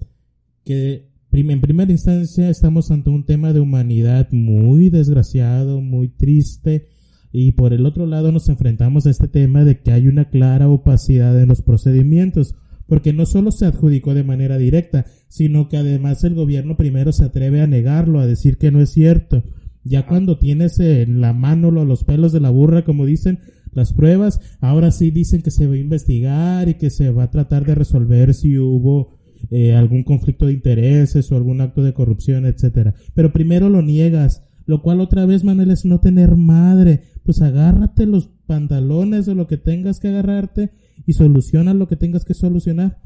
[0.65, 6.89] que en primera instancia estamos ante un tema de humanidad muy desgraciado, muy triste.
[7.33, 10.69] Y por el otro lado nos enfrentamos a este tema de que hay una clara
[10.69, 12.55] opacidad en los procedimientos
[12.87, 17.25] porque no solo se adjudicó de manera directa, sino que además el gobierno primero se
[17.25, 19.43] atreve a negarlo, a decir que no es cierto.
[19.83, 23.39] Ya cuando tienes en la mano los pelos de la burra, como dicen,
[23.73, 27.31] las pruebas, ahora sí dicen que se va a investigar y que se va a
[27.31, 32.47] tratar de resolver si hubo eh, algún conflicto de intereses o algún acto de corrupción,
[32.47, 32.95] etcétera.
[33.15, 37.03] Pero primero lo niegas, lo cual otra vez, Manuel, es no tener madre.
[37.25, 40.71] Pues agárrate los pantalones o lo que tengas que agarrarte
[41.07, 42.99] y soluciona lo que tengas que solucionar.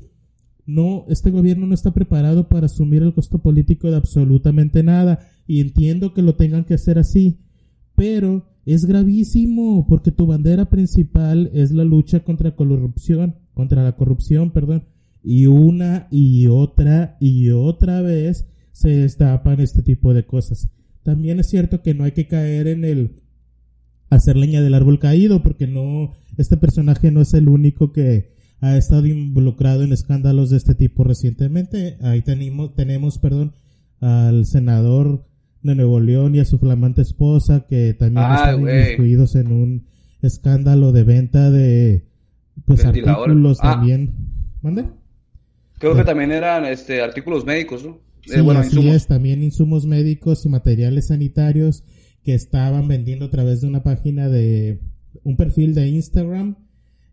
[0.67, 5.61] No, este gobierno no está preparado para asumir el costo político de absolutamente nada y
[5.61, 7.39] entiendo que lo tengan que hacer así,
[7.95, 13.95] pero es gravísimo porque tu bandera principal es la lucha contra la corrupción, contra la
[13.95, 14.85] corrupción, perdón,
[15.29, 20.69] y una y otra y otra vez se destapan este tipo de cosas.
[21.03, 23.23] También es cierto que no hay que caer en el
[24.09, 28.77] hacer leña del árbol caído porque no este personaje no es el único que ha
[28.77, 31.97] estado involucrado en escándalos de este tipo recientemente.
[32.03, 33.53] Ahí tenemos, tenemos, perdón,
[34.01, 35.27] al senador
[35.61, 39.87] de Nuevo León y a su flamante esposa que también ah, están incluidos en un
[40.23, 42.07] escándalo de venta de
[42.65, 43.73] pues artículos ah.
[43.73, 44.15] también.
[44.63, 44.85] ¿Mande?
[45.79, 47.99] Creo que también eran este artículos médicos, ¿no?
[48.25, 51.85] Sí, bueno, así es, también insumos médicos y materiales sanitarios
[52.25, 54.81] que estaban vendiendo a través de una página de
[55.23, 56.57] un perfil de Instagram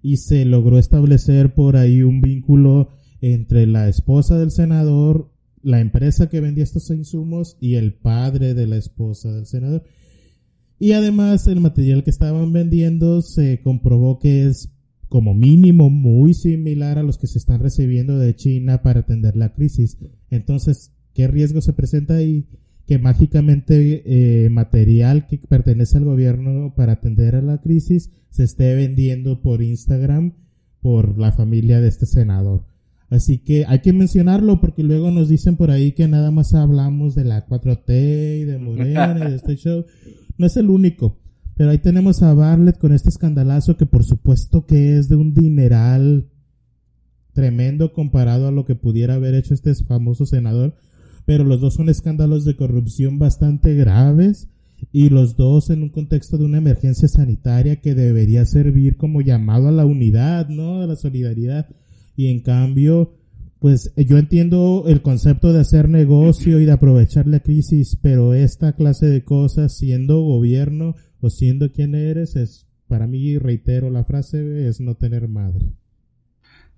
[0.02, 2.90] y se logró establecer por ahí un vínculo
[3.22, 8.68] entre la esposa del senador, la empresa que vendía estos insumos y el padre de
[8.68, 9.84] la esposa del senador.
[10.80, 14.73] Y además el material que estaban vendiendo se comprobó que es
[15.14, 19.54] como mínimo muy similar a los que se están recibiendo de China para atender la
[19.54, 19.96] crisis.
[20.32, 22.48] Entonces, ¿qué riesgo se presenta ahí?
[22.88, 28.74] que mágicamente eh, material que pertenece al gobierno para atender a la crisis se esté
[28.74, 30.34] vendiendo por Instagram
[30.82, 32.66] por la familia de este senador.
[33.12, 37.14] Así que hay que mencionarlo porque luego nos dicen por ahí que nada más hablamos
[37.14, 39.86] de la 4T y de Morena y de este show.
[40.40, 41.20] No es el único.
[41.64, 45.34] Pero ahí tenemos a Barlett con este escandalazo que por supuesto que es de un
[45.34, 46.28] dineral
[47.32, 50.76] tremendo comparado a lo que pudiera haber hecho este famoso senador.
[51.24, 54.50] Pero los dos son escándalos de corrupción bastante graves
[54.92, 59.70] y los dos en un contexto de una emergencia sanitaria que debería servir como llamado
[59.70, 60.82] a la unidad, ¿no?
[60.82, 61.70] A la solidaridad.
[62.18, 63.14] Y en cambio,
[63.60, 68.74] pues yo entiendo el concepto de hacer negocio y de aprovechar la crisis, pero esta
[68.74, 74.68] clase de cosas, siendo gobierno o siendo quien eres, es, para mí, reitero la frase,
[74.68, 75.68] es no tener madre.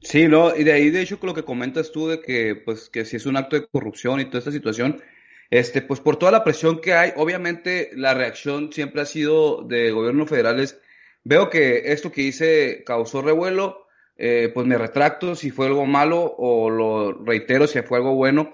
[0.01, 2.89] Sí, no, y de ahí de hecho con lo que comentas tú de que pues
[2.89, 5.01] que si es un acto de corrupción y toda esta situación,
[5.49, 9.89] este pues por toda la presión que hay, obviamente la reacción siempre ha sido de
[9.89, 10.79] gobierno federales.
[11.23, 16.35] Veo que esto que hice causó revuelo, eh, pues me retracto si fue algo malo
[16.37, 18.53] o lo reitero si fue algo bueno.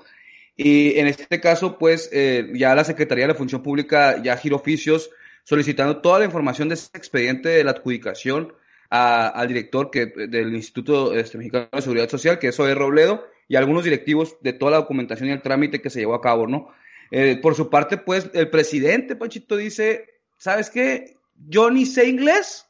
[0.56, 4.58] Y en este caso, pues eh, ya la Secretaría de la Función Pública ya giró
[4.58, 5.10] oficios
[5.44, 8.54] solicitando toda la información de ese expediente de la adjudicación
[8.90, 13.56] al director que, del Instituto este, Mexicano de Seguridad Social, que es Zoe Robledo, y
[13.56, 16.74] algunos directivos de toda la documentación y el trámite que se llevó a cabo, ¿no?
[17.10, 21.18] Eh, por su parte, pues, el presidente, Pachito, dice, ¿sabes qué?
[21.36, 22.68] Yo ni sé inglés,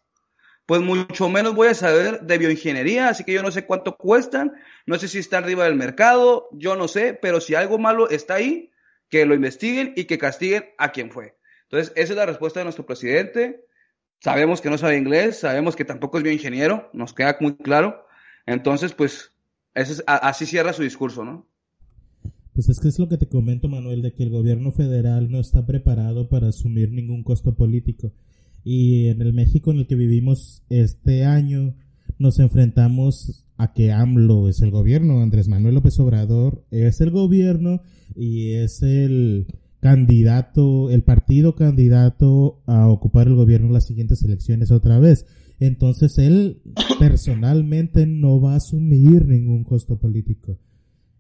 [0.66, 4.54] pues mucho menos voy a saber de bioingeniería, así que yo no sé cuánto cuestan,
[4.86, 8.36] no sé si está arriba del mercado, yo no sé, pero si algo malo está
[8.36, 8.72] ahí,
[9.10, 11.36] que lo investiguen y que castiguen a quien fue.
[11.72, 13.66] Entonces, esa es la respuesta de nuestro presidente.
[14.20, 18.06] Sabemos que no sabe inglés, sabemos que tampoco es bioingeniero, nos queda muy claro.
[18.46, 19.32] Entonces, pues,
[20.06, 21.48] así cierra su discurso, ¿no?
[22.54, 25.40] Pues es que es lo que te comento, Manuel, de que el gobierno federal no
[25.40, 28.12] está preparado para asumir ningún costo político.
[28.66, 31.74] Y en el México en el que vivimos este año,
[32.20, 37.82] nos enfrentamos a que AMLO es el gobierno, Andrés Manuel López Obrador es el gobierno
[38.16, 39.48] y es el
[39.82, 45.26] candidato, el partido candidato a ocupar el gobierno en las siguientes elecciones otra vez.
[45.60, 46.62] Entonces él
[47.00, 50.60] personalmente no va a asumir ningún costo político.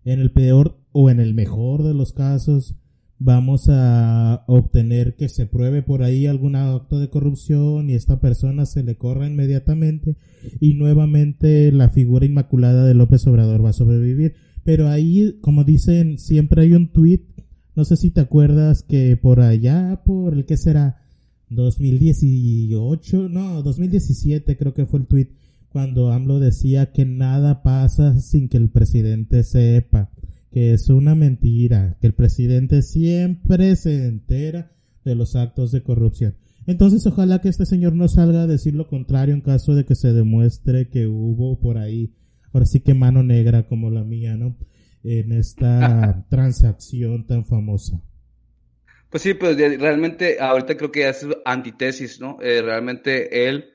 [0.05, 2.75] En el peor o en el mejor de los casos
[3.17, 8.65] vamos a obtener que se pruebe por ahí algún acto de corrupción y esta persona
[8.65, 10.17] se le corra inmediatamente
[10.59, 14.33] y nuevamente la figura inmaculada de López Obrador va a sobrevivir.
[14.63, 17.30] Pero ahí, como dicen, siempre hay un tuit
[17.75, 21.01] no sé si te acuerdas que por allá, por el que será
[21.49, 25.29] 2018, no, 2017 creo que fue el tweet
[25.69, 30.09] cuando AMLO decía que nada pasa sin que el presidente sepa,
[30.51, 34.71] que es una mentira, que el presidente siempre se entera
[35.05, 36.35] de los actos de corrupción.
[36.67, 39.95] Entonces ojalá que este señor no salga a decir lo contrario en caso de que
[39.95, 42.13] se demuestre que hubo por ahí,
[42.53, 44.57] ahora sí que mano negra como la mía, ¿no?
[45.03, 48.01] En esta transacción tan famosa.
[49.09, 52.37] Pues sí, pues realmente ahorita creo que es antitesis, ¿no?
[52.41, 53.73] Eh, realmente él,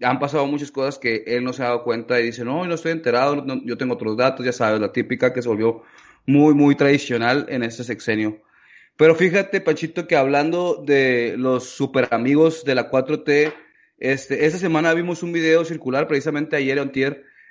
[0.00, 2.74] han pasado muchas cosas que él no se ha dado cuenta y dice, no, no
[2.74, 5.82] estoy enterado, yo tengo otros datos, ya sabes, la típica que se volvió
[6.24, 8.40] muy, muy tradicional en este sexenio.
[8.96, 13.52] Pero fíjate, Pachito, que hablando de los super amigos de la 4T,
[13.98, 16.90] este, esta semana vimos un video circular, precisamente ayer o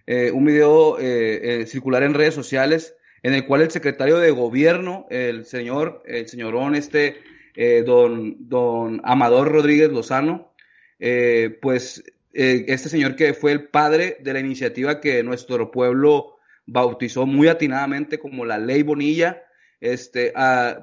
[0.07, 5.05] eh, un video eh, circular en redes sociales en el cual el secretario de gobierno,
[5.09, 7.17] el señor, el señorón este,
[7.55, 10.53] eh, don, don Amador Rodríguez Lozano,
[10.99, 12.03] eh, pues
[12.33, 17.47] eh, este señor que fue el padre de la iniciativa que nuestro pueblo bautizó muy
[17.47, 19.43] atinadamente como la ley Bonilla,
[19.79, 20.33] este,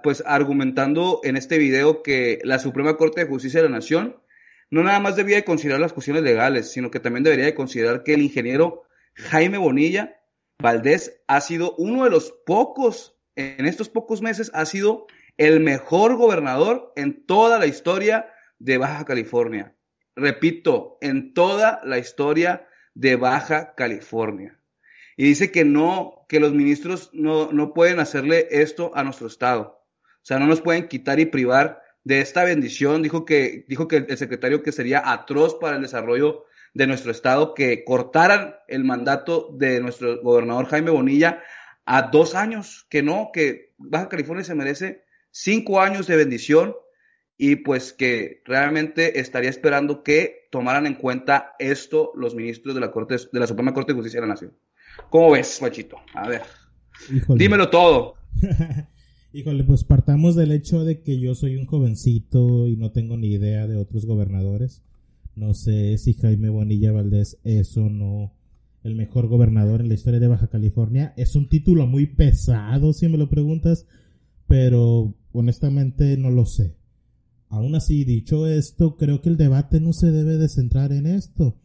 [0.02, 4.16] pues argumentando en este video que la Suprema Corte de Justicia de la Nación
[4.70, 8.02] no nada más debía de considerar las cuestiones legales, sino que también debería de considerar
[8.02, 10.16] que el ingeniero Jaime Bonilla
[10.60, 16.16] Valdés ha sido uno de los pocos, en estos pocos meses, ha sido el mejor
[16.16, 19.76] gobernador en toda la historia de Baja California.
[20.16, 24.60] Repito, en toda la historia de Baja California.
[25.16, 29.84] Y dice que no, que los ministros no, no pueden hacerle esto a nuestro Estado.
[30.02, 33.02] O sea, no nos pueden quitar y privar de esta bendición.
[33.02, 37.54] Dijo que, dijo que el secretario que sería atroz para el desarrollo de nuestro estado
[37.54, 41.42] que cortaran el mandato de nuestro gobernador Jaime Bonilla
[41.86, 46.74] a dos años, que no, que Baja California se merece cinco años de bendición
[47.36, 52.90] y pues que realmente estaría esperando que tomaran en cuenta esto los ministros de la
[52.90, 54.52] Corte de la Suprema Corte de Justicia de la Nación.
[55.10, 55.96] ¿Cómo ves, Machito?
[56.14, 56.42] A ver,
[57.28, 58.14] dímelo todo.
[59.32, 63.32] Híjole, pues partamos del hecho de que yo soy un jovencito y no tengo ni
[63.32, 64.82] idea de otros gobernadores.
[65.36, 68.34] No sé si Jaime Bonilla Valdés es o no
[68.84, 71.12] el mejor gobernador en la historia de Baja California.
[71.16, 73.86] Es un título muy pesado, si me lo preguntas,
[74.46, 76.76] pero honestamente no lo sé.
[77.48, 81.56] Aún así, dicho esto, creo que el debate no se debe de centrar en esto.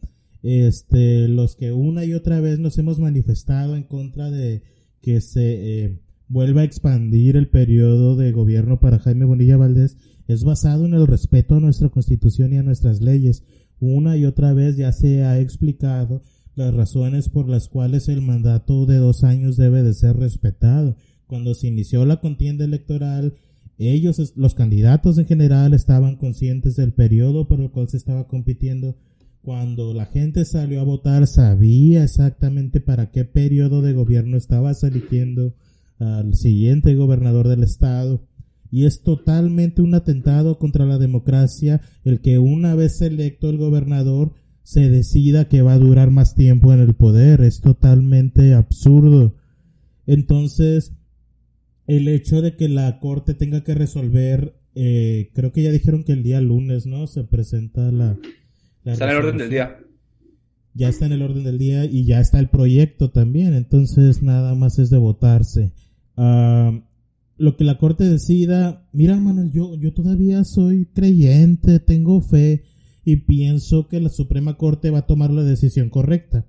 [0.42, 4.62] Este, los que una y otra vez nos hemos manifestado en contra de
[5.02, 9.98] que se eh, vuelva a expandir el periodo de gobierno para Jaime Bonilla Valdés
[10.32, 13.42] es basado en el respeto a nuestra constitución y a nuestras leyes.
[13.80, 16.22] Una y otra vez ya se ha explicado
[16.54, 20.96] las razones por las cuales el mandato de dos años debe de ser respetado.
[21.26, 23.34] Cuando se inició la contienda electoral,
[23.78, 28.96] ellos, los candidatos en general, estaban conscientes del periodo por el cual se estaba compitiendo.
[29.42, 35.54] Cuando la gente salió a votar, sabía exactamente para qué periodo de gobierno estaba eligiendo
[35.98, 38.20] al siguiente gobernador del estado.
[38.70, 44.32] Y es totalmente un atentado contra la democracia el que una vez electo el gobernador
[44.62, 47.40] se decida que va a durar más tiempo en el poder.
[47.40, 49.34] Es totalmente absurdo.
[50.06, 50.92] Entonces,
[51.86, 56.12] el hecho de que la corte tenga que resolver, eh, creo que ya dijeron que
[56.12, 57.06] el día lunes, ¿no?
[57.08, 58.16] Se presenta la...
[58.84, 59.78] está en el orden del día.
[60.72, 64.54] Ya está en el orden del día y ya está el proyecto también, entonces nada
[64.54, 65.72] más es de votarse.
[66.16, 66.80] Ah,
[67.40, 72.64] lo que la corte decida, mira Manuel, yo, yo todavía soy creyente, tengo fe
[73.02, 76.44] y pienso que la Suprema Corte va a tomar la decisión correcta.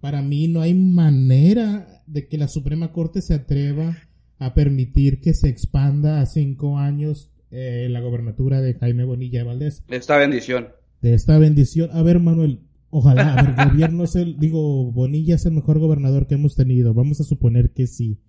[0.00, 3.98] Para mí no hay manera de que la Suprema Corte se atreva
[4.38, 9.84] a permitir que se expanda a cinco años eh, la gobernatura de Jaime Bonilla Valdés.
[9.88, 10.68] De esta bendición.
[11.02, 11.90] De esta bendición.
[11.92, 16.36] A ver, Manuel, ojalá, el gobierno es el, digo, Bonilla es el mejor gobernador que
[16.36, 16.94] hemos tenido.
[16.94, 18.20] Vamos a suponer que sí.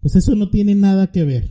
[0.00, 1.50] Pues eso no tiene nada que ver.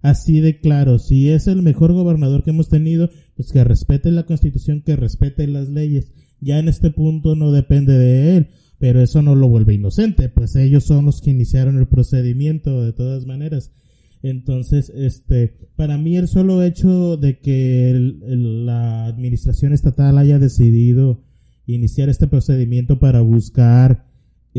[0.00, 4.26] Así de claro, si es el mejor gobernador que hemos tenido, pues que respete la
[4.26, 6.12] constitución, que respete las leyes.
[6.40, 10.54] Ya en este punto no depende de él pero eso no lo vuelve inocente, pues
[10.56, 13.72] ellos son los que iniciaron el procedimiento de todas maneras.
[14.22, 21.22] Entonces, este, para mí el solo hecho de que la administración estatal haya decidido
[21.66, 24.07] iniciar este procedimiento para buscar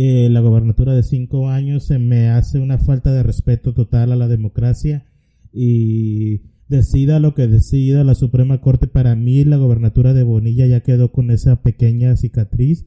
[0.02, 4.16] eh, la gobernatura de cinco años se me hace una falta de respeto total a
[4.16, 5.04] la democracia
[5.52, 6.39] y
[6.70, 11.12] decida lo que decida la Suprema Corte, para mí la gobernatura de Bonilla ya quedó
[11.12, 12.86] con esa pequeña cicatriz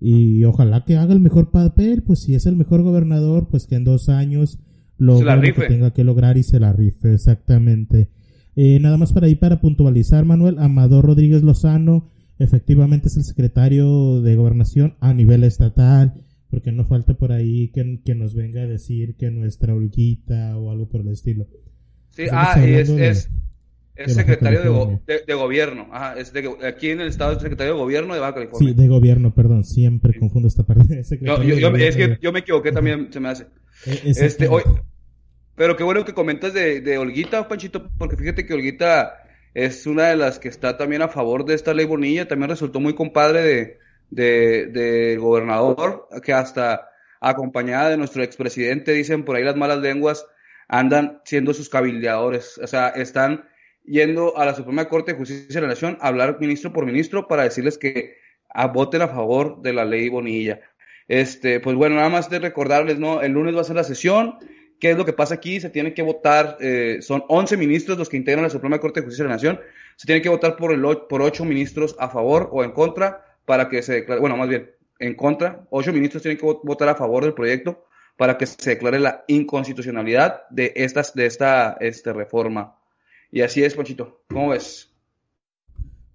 [0.00, 3.76] y ojalá que haga el mejor papel, pues si es el mejor gobernador, pues que
[3.76, 4.58] en dos años
[4.96, 8.08] lo que tenga que lograr y se la rife, exactamente.
[8.56, 14.22] Eh, nada más para ahí para puntualizar, Manuel, Amador Rodríguez Lozano efectivamente es el secretario
[14.22, 18.66] de gobernación a nivel estatal, porque no falta por ahí que, que nos venga a
[18.66, 21.46] decir que nuestra Olguita o algo por el estilo.
[22.10, 23.30] Sí, ah, es, es,
[23.94, 25.88] es secretario de, de, gobierno.
[25.92, 28.68] Ajá, es de, aquí en el estado es secretario de gobierno de Baja California.
[28.68, 29.64] Sí, de gobierno, perdón.
[29.64, 31.02] Siempre confundo esta parte.
[31.20, 33.46] Yo, yo, es que yo me equivoqué también, se me hace.
[33.86, 34.62] E, este, hoy,
[35.54, 39.14] pero qué bueno que comentas de, de Olguita, Panchito, porque fíjate que Olguita
[39.54, 42.28] es una de las que está también a favor de esta ley Bonilla.
[42.28, 43.78] También resultó muy compadre de,
[44.10, 46.88] de, de gobernador, que hasta
[47.20, 50.26] acompañada de nuestro expresidente, dicen por ahí las malas lenguas,
[50.68, 52.58] andan siendo sus cabildeadores.
[52.58, 53.48] O sea, están
[53.84, 57.26] yendo a la Suprema Corte de Justicia de la Nación a hablar ministro por ministro
[57.26, 58.16] para decirles que
[58.72, 60.60] voten a favor de la ley Bonilla.
[61.06, 63.22] Este, pues bueno, nada más de recordarles, ¿no?
[63.22, 64.34] El lunes va a ser la sesión.
[64.78, 65.58] ¿Qué es lo que pasa aquí?
[65.58, 69.06] Se tiene que votar, eh, son 11 ministros los que integran la Suprema Corte de
[69.06, 69.60] Justicia de la Nación.
[69.96, 73.70] Se tiene que votar por, el, por 8 ministros a favor o en contra para
[73.70, 75.66] que se declare, bueno, más bien, en contra.
[75.70, 77.82] 8 ministros tienen que votar a favor del proyecto
[78.18, 82.76] para que se declare la inconstitucionalidad de, estas, de esta este, reforma.
[83.32, 84.20] Y así es, Ponchito.
[84.28, 84.92] ¿Cómo ves?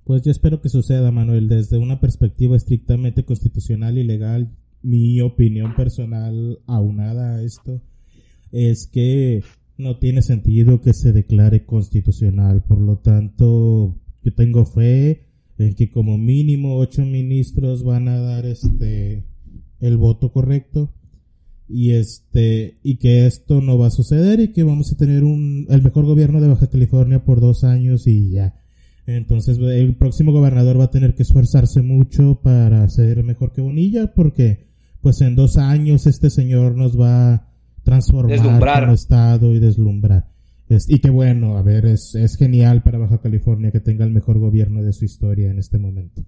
[0.03, 4.51] Pues yo espero que suceda, Manuel, desde una perspectiva estrictamente constitucional y legal.
[4.83, 7.81] Mi opinión personal aunada a esto
[8.51, 9.41] es que
[9.77, 12.61] no tiene sentido que se declare constitucional.
[12.61, 15.22] Por lo tanto, yo tengo fe
[15.57, 19.23] en que como mínimo ocho ministros van a dar este
[19.79, 20.93] el voto correcto.
[21.69, 25.65] Y este y que esto no va a suceder y que vamos a tener un
[25.69, 28.55] el mejor gobierno de Baja California por dos años y ya.
[29.05, 34.13] Entonces el próximo gobernador va a tener que esforzarse mucho para ser mejor que Bonilla
[34.13, 34.67] porque
[35.01, 37.47] pues en dos años este señor nos va a
[37.83, 40.32] transformar como estado y deslumbrar
[40.87, 44.39] y que bueno a ver es, es genial para Baja California que tenga el mejor
[44.39, 46.23] gobierno de su historia en este momento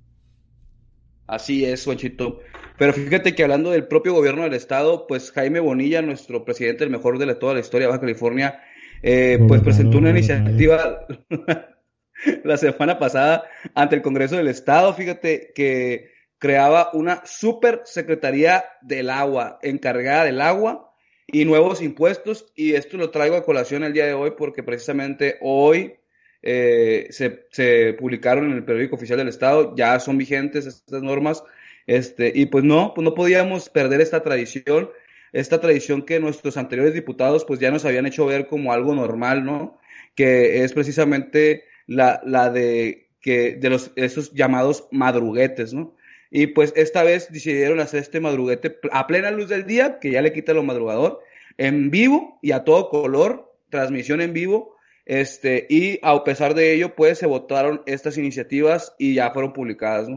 [1.27, 2.39] Así es, Juanchito.
[2.77, 6.89] Pero fíjate que hablando del propio gobierno del estado, pues Jaime Bonilla, nuestro presidente, el
[6.89, 8.61] mejor de toda la historia de Baja California,
[9.01, 11.07] eh, pues presentó una iniciativa
[12.43, 19.09] la semana pasada ante el Congreso del Estado, fíjate, que creaba una super secretaría del
[19.09, 20.91] agua, encargada del agua
[21.27, 22.51] y nuevos impuestos.
[22.55, 25.95] Y esto lo traigo a colación el día de hoy porque precisamente hoy
[26.41, 31.43] eh, se, publicaron en el periódico oficial del Estado, ya son vigentes estas normas.
[31.87, 34.89] Este, y pues no, pues no podíamos perder esta tradición,
[35.33, 39.43] esta tradición que nuestros anteriores diputados pues ya nos habían hecho ver como algo normal,
[39.43, 39.79] ¿no?
[40.15, 45.95] Que es precisamente la, la de que de los esos llamados madruguetes, ¿no?
[46.37, 50.21] Y pues esta vez decidieron hacer este madruguete a plena luz del día, que ya
[50.21, 51.21] le quita lo madrugador,
[51.57, 54.75] en vivo y a todo color, transmisión en vivo,
[55.05, 60.09] este, y a pesar de ello, pues se votaron estas iniciativas y ya fueron publicadas.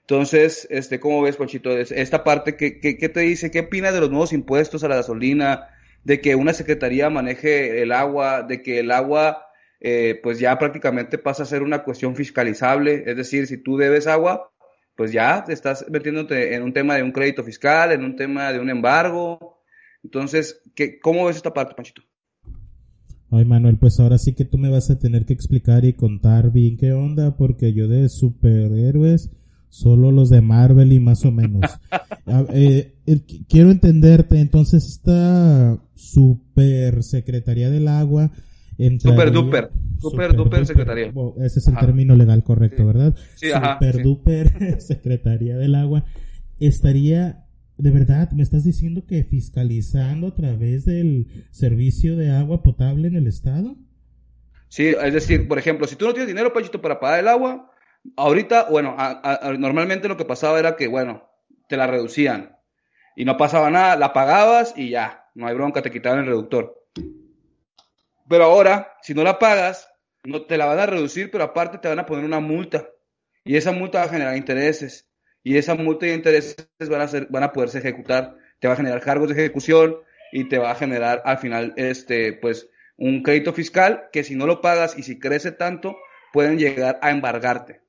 [0.00, 1.76] Entonces, este, ¿cómo ves, Ponchito?
[1.76, 3.50] Esta parte, ¿qué, qué, qué te dice?
[3.50, 5.68] ¿Qué opinas de los nuevos impuestos a la gasolina?
[6.04, 9.44] De que una secretaría maneje el agua, de que el agua
[9.86, 14.06] eh, pues ya prácticamente pasa a ser una cuestión fiscalizable, es decir, si tú debes
[14.06, 14.50] agua,
[14.96, 18.52] pues ya te estás metiéndote en un tema de un crédito fiscal, en un tema
[18.52, 19.62] de un embargo.
[20.02, 22.02] Entonces, ¿qué, ¿cómo ves esta parte, Panchito?
[23.30, 26.52] Ay, Manuel, pues ahora sí que tú me vas a tener que explicar y contar
[26.52, 29.30] bien qué onda, porque yo de superhéroes,
[29.68, 31.62] solo los de Marvel y más o menos.
[32.52, 32.94] eh,
[33.48, 38.30] quiero entenderte, entonces esta super secretaría del agua
[38.98, 39.70] Super duper.
[40.00, 41.12] Super, duper, secretaría.
[41.38, 43.14] ese es el término legal correcto, ¿verdad?
[43.36, 46.04] Sí, super duper secretaría del agua.
[46.60, 47.46] Estaría,
[47.78, 53.16] de verdad, me estás diciendo que fiscalizando a través del servicio de agua potable en
[53.16, 53.76] el estado?
[54.68, 57.70] Sí, es decir, por ejemplo, si tú no tienes dinero, Pachito, para pagar el agua,
[58.16, 58.96] ahorita, bueno,
[59.58, 61.28] normalmente lo que pasaba era que, bueno,
[61.68, 62.56] te la reducían
[63.16, 66.83] y no pasaba nada, la pagabas y ya, no hay bronca, te quitaban el reductor.
[68.28, 69.88] Pero ahora, si no la pagas,
[70.24, 72.88] no te la van a reducir, pero aparte te van a poner una multa.
[73.44, 75.08] Y esa multa va a generar intereses.
[75.42, 78.36] Y esa multa y intereses van a, ser, van a poderse ejecutar.
[78.58, 79.96] Te va a generar cargos de ejecución
[80.32, 84.46] y te va a generar al final este, pues, un crédito fiscal que si no
[84.46, 85.96] lo pagas y si crece tanto,
[86.32, 87.82] pueden llegar a embargarte.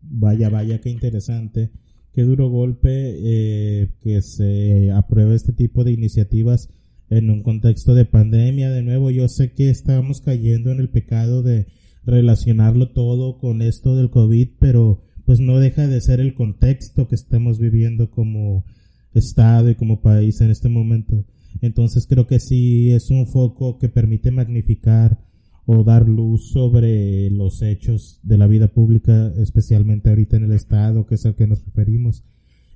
[0.00, 1.70] Vaya, vaya, qué interesante.
[2.12, 6.70] Qué duro golpe eh, que se apruebe este tipo de iniciativas
[7.10, 8.70] en un contexto de pandemia.
[8.70, 11.66] De nuevo, yo sé que estamos cayendo en el pecado de
[12.04, 17.14] relacionarlo todo con esto del COVID, pero pues no deja de ser el contexto que
[17.14, 18.64] estamos viviendo como
[19.12, 21.24] Estado y como país en este momento.
[21.60, 25.18] Entonces creo que sí es un foco que permite magnificar
[25.66, 31.06] o dar luz sobre los hechos de la vida pública, especialmente ahorita en el Estado,
[31.06, 32.24] que es al que nos referimos.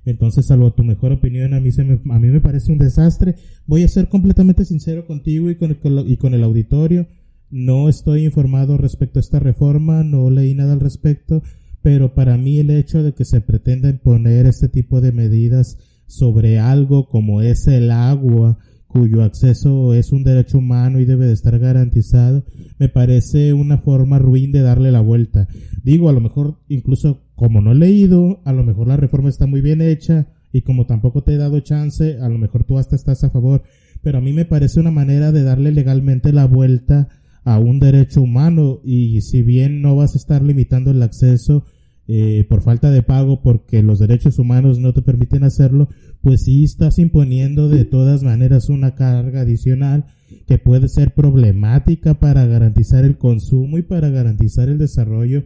[0.05, 3.35] Entonces, salvo tu mejor opinión, a mí, se me, a mí me parece un desastre.
[3.65, 7.07] Voy a ser completamente sincero contigo y con, el, y con el auditorio.
[7.49, 11.41] No estoy informado respecto a esta reforma, no leí nada al respecto,
[11.81, 15.77] pero para mí el hecho de que se pretenda imponer este tipo de medidas
[16.07, 21.33] sobre algo como es el agua, cuyo acceso es un derecho humano y debe de
[21.33, 22.45] estar garantizado,
[22.79, 25.47] me parece una forma ruin de darle la vuelta.
[25.83, 29.45] Digo, a lo mejor incluso como no he leído, a lo mejor la reforma está
[29.45, 32.95] muy bien hecha y como tampoco te he dado chance, a lo mejor tú hasta
[32.95, 33.63] estás a favor,
[34.01, 37.09] pero a mí me parece una manera de darle legalmente la vuelta
[37.43, 41.65] a un derecho humano y si bien no vas a estar limitando el acceso,
[42.07, 45.89] eh, por falta de pago porque los derechos humanos no te permiten hacerlo,
[46.21, 50.05] pues sí estás imponiendo de todas maneras una carga adicional
[50.47, 55.45] que puede ser problemática para garantizar el consumo y para garantizar el desarrollo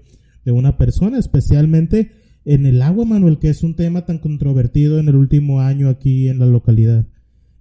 [0.50, 2.10] de una persona, especialmente
[2.44, 6.28] en el agua, Manuel, que es un tema tan controvertido en el último año aquí
[6.28, 7.06] en la localidad.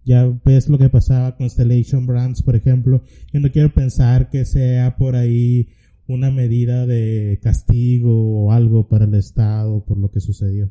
[0.06, 3.02] Ya ves lo que pasaba con Stellation Brands, por ejemplo.
[3.30, 5.68] Yo no quiero pensar que sea por ahí
[6.06, 10.70] una medida de castigo o algo para el Estado por lo que sucedió.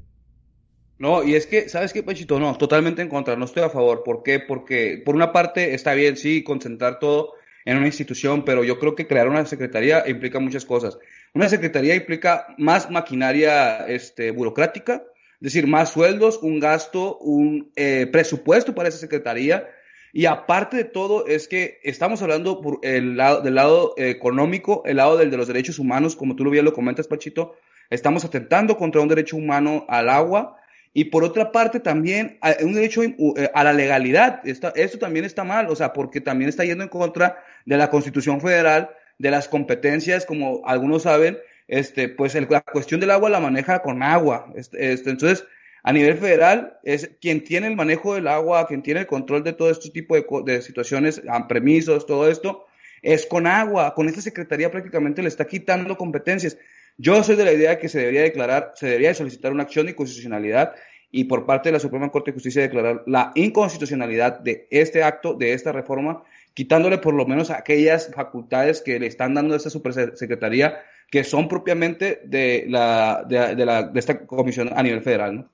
[0.98, 2.40] No, y es que, ¿sabes qué, Pachito?
[2.40, 4.02] No, totalmente en contra, no estoy a favor.
[4.04, 4.40] ¿Por qué?
[4.40, 7.34] Porque, por una parte, está bien, sí, concentrar todo
[7.68, 10.98] en una institución, pero yo creo que crear una secretaría implica muchas cosas.
[11.34, 15.04] Una secretaría implica más maquinaria este, burocrática,
[15.36, 19.68] es decir, más sueldos, un gasto, un eh, presupuesto para esa secretaría,
[20.14, 24.98] y aparte de todo, es que estamos hablando por el lado, del lado económico, el
[24.98, 27.56] lado del de los derechos humanos, como tú lo bien lo comentas, Pachito.
[27.90, 30.58] Estamos atentando contra un derecho humano al agua
[30.94, 33.14] y por otra parte también un derecho eh,
[33.54, 34.42] a la legalidad.
[34.44, 38.42] esto también está mal, o sea, porque también está yendo en contra de la Constitución
[38.42, 41.38] Federal, de las competencias, como algunos saben,
[41.68, 44.52] este, pues la cuestión del agua la maneja con agua.
[44.56, 45.46] Este, este, entonces,
[45.84, 49.54] A nivel federal, es quien tiene el manejo del agua, quien tiene el control de
[49.54, 52.66] todo este tipo de, de situaciones, permisos, todo esto,
[53.02, 53.94] es con agua.
[53.94, 56.58] Con esta secretaría prácticamente le está quitando competencias.
[56.98, 59.94] Yo soy de la idea que se debería declarar, se debería solicitar una acción de
[59.94, 60.74] inconstitucionalidad
[61.10, 65.36] y por parte de la Suprema Corte de Justicia declarar la inconstitucionalidad de este acto,
[65.36, 66.24] de esta reforma,
[66.58, 70.80] quitándole por lo menos aquellas facultades que le están dando a esta supersecretaría
[71.12, 75.52] que son propiamente de, la, de, la, de esta comisión a nivel federal, ¿no?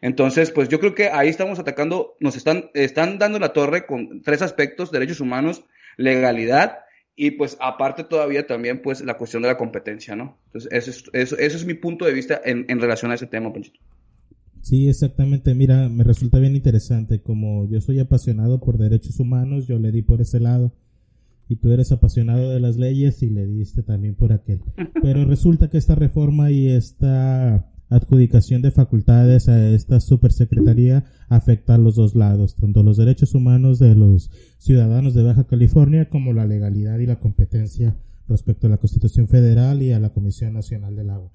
[0.00, 4.22] Entonces, pues yo creo que ahí estamos atacando, nos están, están dando la torre con
[4.22, 5.64] tres aspectos, derechos humanos,
[5.96, 6.78] legalidad
[7.16, 10.38] y pues aparte todavía también pues la cuestión de la competencia, ¿no?
[10.46, 13.26] Entonces, eso es, eso, eso es mi punto de vista en, en relación a ese
[13.26, 13.80] tema, Panchito.
[14.66, 15.54] Sí, exactamente.
[15.54, 17.20] Mira, me resulta bien interesante.
[17.20, 20.72] Como yo soy apasionado por derechos humanos, yo le di por ese lado.
[21.48, 24.62] Y tú eres apasionado de las leyes y le diste también por aquel.
[25.02, 31.78] Pero resulta que esta reforma y esta adjudicación de facultades a esta supersecretaría afecta a
[31.78, 36.44] los dos lados, tanto los derechos humanos de los ciudadanos de Baja California como la
[36.44, 37.96] legalidad y la competencia
[38.28, 41.30] respecto a la Constitución Federal y a la Comisión Nacional del Agua.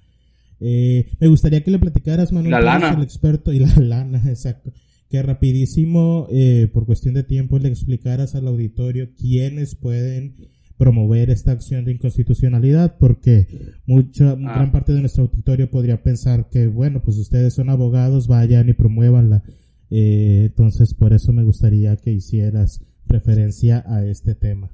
[0.61, 2.93] Eh, me gustaría que le platicaras, Manuel, la lana.
[2.93, 4.71] el experto y la lana, exacto.
[5.09, 10.35] Que rapidísimo, eh, por cuestión de tiempo, le explicaras al auditorio quiénes pueden
[10.81, 13.45] promover esta acción de inconstitucionalidad porque
[13.85, 14.35] mucha ah.
[14.35, 18.73] gran parte de nuestro auditorio podría pensar que bueno pues ustedes son abogados vayan y
[18.73, 19.43] promuévanla
[19.91, 24.71] eh, entonces por eso me gustaría que hicieras referencia a este tema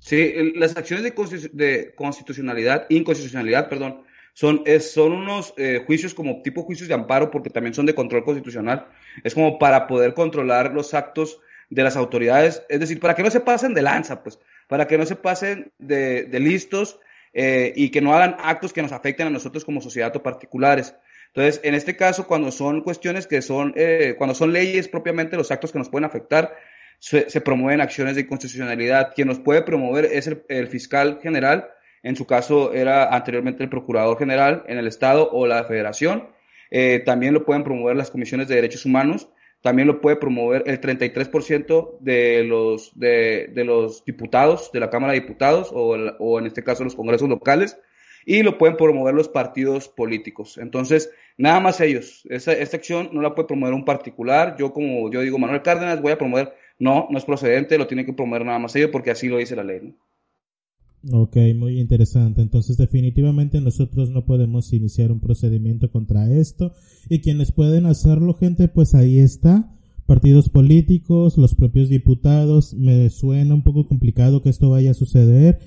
[0.00, 3.98] sí las acciones de, constitucionalidad inconstitucionalidad perdón
[4.34, 7.94] son, es, son unos eh, juicios como tipo juicios de amparo porque también son de
[7.94, 8.86] control constitucional
[9.24, 13.30] es como para poder controlar los actos de las autoridades es decir para que no
[13.30, 14.38] se pasen de lanza pues
[14.70, 17.00] para que no se pasen de, listos
[17.34, 20.94] eh, y que no hagan actos que nos afecten a nosotros como sociedad o particulares.
[21.26, 25.50] Entonces, en este caso, cuando son cuestiones que son, eh, cuando son leyes propiamente, los
[25.50, 26.54] actos que nos pueden afectar,
[27.00, 29.12] se, promueven acciones de inconstitucionalidad.
[29.14, 31.68] Quien nos puede promover es el, fiscal general,
[32.02, 36.28] en su caso era anteriormente el procurador general en el Estado o la Federación.
[36.70, 39.28] Eh, también lo pueden promover las comisiones de derechos humanos
[39.62, 45.20] también lo puede promover el 33% de los, de, los diputados de la Cámara de
[45.20, 47.78] Diputados o, o, en este caso los congresos locales
[48.24, 50.58] y lo pueden promover los partidos políticos.
[50.58, 52.26] Entonces, nada más ellos.
[52.30, 54.56] Esta acción no la puede promover un particular.
[54.58, 56.54] Yo como yo digo Manuel Cárdenas voy a promover.
[56.78, 59.56] No, no es procedente, lo tiene que promover nada más ellos porque así lo dice
[59.56, 59.94] la ley.
[61.08, 62.42] Ok, muy interesante.
[62.42, 66.72] Entonces definitivamente nosotros no podemos iniciar un procedimiento contra esto.
[67.08, 69.74] Y quienes pueden hacerlo, gente, pues ahí está.
[70.06, 72.74] Partidos políticos, los propios diputados.
[72.74, 75.58] Me suena un poco complicado que esto vaya a suceder,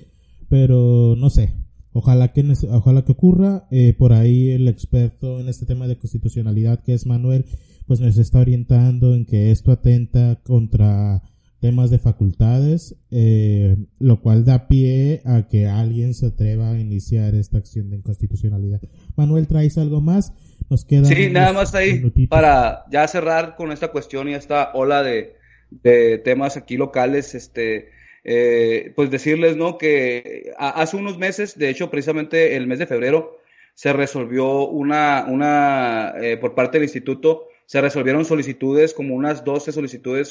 [0.48, 1.54] pero no sé.
[1.92, 3.66] Ojalá que, ojalá que ocurra.
[3.72, 7.46] Eh, por ahí el experto en este tema de constitucionalidad, que es Manuel,
[7.86, 11.22] pues nos está orientando en que esto atenta contra
[11.64, 17.34] temas de facultades, eh, lo cual da pie a que alguien se atreva a iniciar
[17.34, 18.82] esta acción de inconstitucionalidad.
[19.16, 20.34] Manuel, ¿traes algo más?
[20.68, 21.06] Nos queda.
[21.06, 25.38] Sí, nada más ahí para ya cerrar con esta cuestión y esta ola de,
[26.22, 27.88] temas aquí locales, este,
[28.24, 29.78] eh, pues decirles, ¿no?
[29.78, 33.38] Que hace unos meses, de hecho, precisamente el mes de febrero,
[33.72, 39.72] se resolvió una, una, eh, por parte del instituto, se resolvieron solicitudes, como unas 12
[39.72, 40.28] solicitudes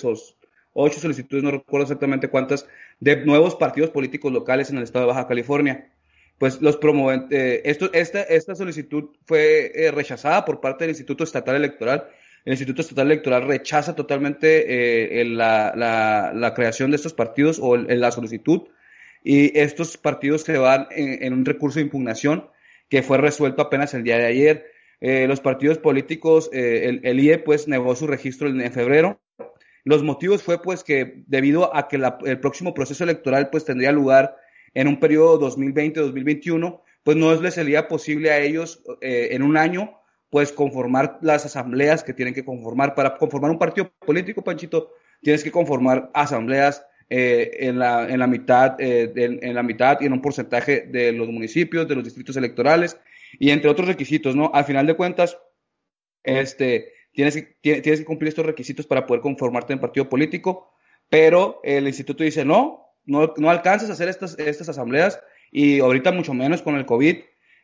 [0.74, 2.68] ocho solicitudes, no recuerdo exactamente cuántas,
[3.00, 5.90] de nuevos partidos políticos locales en el estado de Baja California.
[6.38, 11.24] Pues los promoventes, eh, esto, esta, esta solicitud fue eh, rechazada por parte del Instituto
[11.24, 12.08] Estatal Electoral.
[12.44, 18.12] El Instituto Estatal Electoral rechaza totalmente eh, la, la, creación de estos partidos o la
[18.12, 18.64] solicitud
[19.24, 22.50] y estos partidos se van en, un recurso de impugnación
[22.90, 24.66] que fue resuelto apenas el día de ayer.
[25.00, 29.23] los partidos políticos, el, el, IE pues negó su registro en febrero
[29.84, 34.38] los motivos fue pues que debido a que el próximo proceso electoral pues tendría lugar
[34.74, 40.00] en un periodo 2020-2021, pues no les sería posible a ellos eh, en un año
[40.30, 42.96] pues conformar las asambleas que tienen que conformar.
[42.96, 48.26] Para conformar un partido político, Panchito, tienes que conformar asambleas eh, en, la, en, la
[48.26, 52.36] mitad, eh, en, la mitad y en un porcentaje de los municipios, de los distritos
[52.36, 53.00] electorales
[53.38, 54.50] y entre otros requisitos, ¿no?
[54.54, 55.38] Al final de cuentas,
[56.24, 60.74] este, tienes que, cumplir estos requisitos para poder conformarte en partido político,
[61.10, 65.20] pero el instituto dice, no, no, alcanzas a hacer estas, asambleas
[65.52, 67.18] y ahorita mucho menos con el COVID,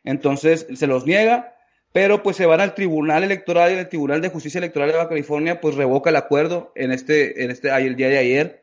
[0.04, 1.56] entonces se los niega,
[1.92, 5.08] pero pues se van al Tribunal Electoral y el Tribunal de Justicia Electoral de Baja
[5.08, 8.62] California pues revoca el acuerdo en este, en este, día de ayer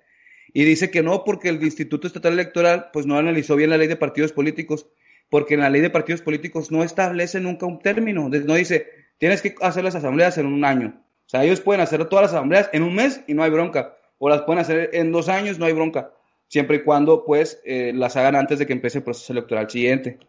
[0.53, 3.89] y dice que no porque el Instituto Estatal Electoral pues no analizó bien la ley
[3.89, 4.87] de partidos políticos,
[5.29, 8.87] porque en la ley de partidos políticos no establece nunca un término, no dice
[9.17, 11.01] tienes que hacer las asambleas en un año.
[11.25, 13.97] O sea, ellos pueden hacer todas las asambleas en un mes y no hay bronca.
[14.17, 16.11] O las pueden hacer en dos años, no hay bronca.
[16.47, 20.19] Siempre y cuando, pues, eh, las hagan antes de que empiece el proceso electoral siguiente.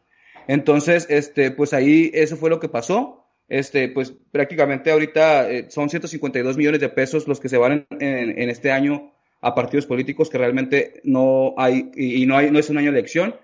[0.49, 3.25] Entonces, este, pues ahí eso fue lo que pasó.
[3.49, 8.51] Este, pues prácticamente ahorita eh, son 152 millones de pesos los que se van en,
[8.51, 12.77] este año a partidos políticos que realmente no hay, y, no hay, no es un
[12.77, 13.37] año de elección.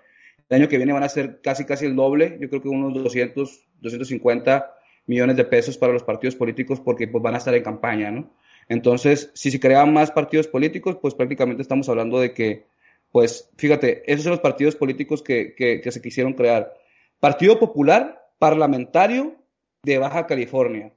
[0.49, 2.37] El año que viene van a ser casi, casi el doble.
[2.39, 4.74] Yo creo que unos 200, 250
[5.07, 8.31] millones de pesos para los partidos políticos porque pues van a estar en campaña, ¿no?
[8.67, 12.65] Entonces, si se crean más partidos políticos, pues prácticamente estamos hablando de que,
[13.11, 16.73] pues, fíjate, esos son los partidos políticos que, que, que se quisieron crear.
[17.19, 19.35] Partido Popular Parlamentario
[19.83, 20.93] de Baja California,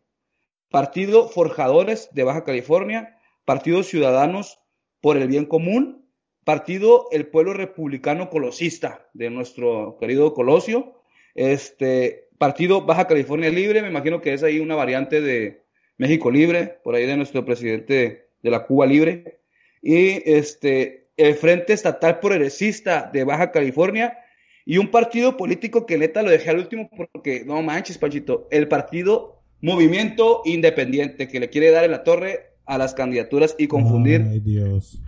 [0.71, 4.61] Partido Forjadores de Baja California, Partido Ciudadanos
[5.01, 6.07] por el Bien Común,
[6.45, 11.03] Partido El Pueblo Republicano Colosista de nuestro querido Colosio,
[11.35, 15.65] este Partido Baja California Libre, me imagino que es ahí una variante de
[15.97, 19.41] México Libre, por ahí de nuestro presidente de la Cuba Libre,
[19.83, 24.19] y este el Frente Estatal Progresista de Baja California
[24.65, 28.69] y un partido político que neta lo dejé al último porque, no manches, Panchito, el
[28.69, 34.25] partido Movimiento Independiente que le quiere dar en la torre a las candidaturas y confundir.
[34.31, 35.03] Ay, Dios.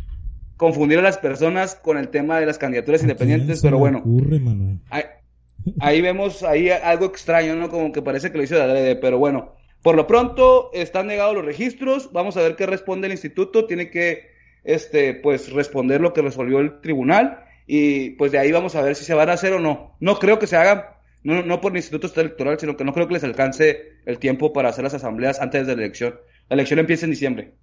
[0.56, 3.98] Confundir a las personas con el tema de las candidaturas independientes, pero bueno.
[3.98, 4.40] Ocurre,
[4.90, 5.02] ahí,
[5.80, 7.68] ahí, vemos ahí algo extraño, ¿no?
[7.68, 9.54] Como que parece que lo hizo de adrede, pero bueno.
[9.82, 13.90] Por lo pronto están negados los registros, vamos a ver qué responde el instituto, tiene
[13.90, 14.28] que
[14.62, 18.94] este pues responder lo que resolvió el tribunal y pues de ahí vamos a ver
[18.94, 19.96] si se van a hacer o no.
[20.00, 20.82] No creo que se hagan,
[21.22, 24.52] no, no por el Instituto Electoral, sino que no creo que les alcance el tiempo
[24.52, 26.14] para hacer las asambleas antes de la elección.
[26.48, 27.54] La elección empieza en diciembre.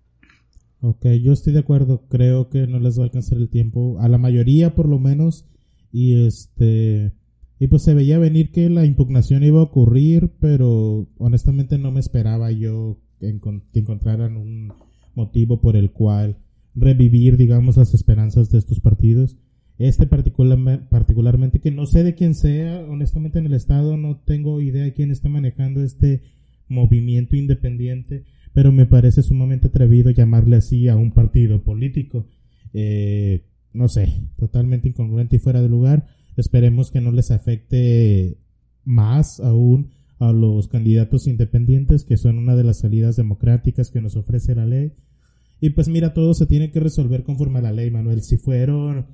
[0.82, 4.08] Ok, yo estoy de acuerdo, creo que no les va a alcanzar el tiempo, a
[4.08, 5.46] la mayoría por lo menos,
[5.92, 7.12] y este...
[7.60, 12.00] Y pues se veía venir que la impugnación iba a ocurrir, pero honestamente no me
[12.00, 13.28] esperaba yo que,
[13.74, 14.74] encontraran un
[15.16, 16.38] motivo por el cual
[16.76, 19.38] revivir, digamos, las esperanzas de estos partidos.
[19.80, 24.84] Este particularmente, que no sé de quién sea, honestamente en el Estado no tengo idea
[24.84, 26.24] de quién está manejando este
[26.68, 32.26] movimiento independiente, pero me parece sumamente atrevido llamarle así a un partido político.
[32.74, 36.08] Eh, no sé, totalmente incongruente y fuera de lugar.
[36.38, 38.38] Esperemos que no les afecte
[38.86, 44.16] más aún a los candidatos independientes, que son una de las salidas democráticas que nos
[44.16, 44.94] ofrece la ley.
[45.60, 48.22] Y pues mira, todo se tiene que resolver conforme a la ley, Manuel.
[48.22, 49.08] Si fueron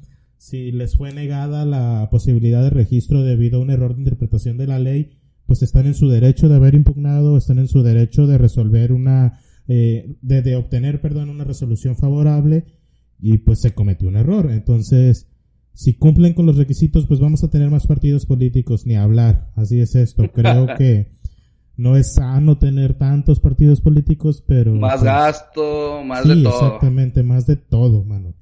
[0.44, 4.68] si les fue negada la posibilidad de registro debido a un error de interpretación de
[4.68, 5.12] la ley,
[5.46, 9.40] pues están en su derecho de haber impugnado, están en su derecho de resolver una,
[9.70, 12.66] eh, de, de, obtener, perdón, una resolución favorable
[13.22, 14.52] y pues se cometió un error.
[14.52, 15.28] Entonces,
[15.74, 19.52] si cumplen con los requisitos, pues vamos a tener más partidos políticos, ni hablar.
[19.56, 20.32] Así es esto.
[20.32, 21.12] Creo que
[21.76, 24.76] no es sano tener tantos partidos políticos, pero...
[24.76, 26.66] Más pues, gasto, más de todo.
[26.66, 28.34] Exactamente, más de todo, mano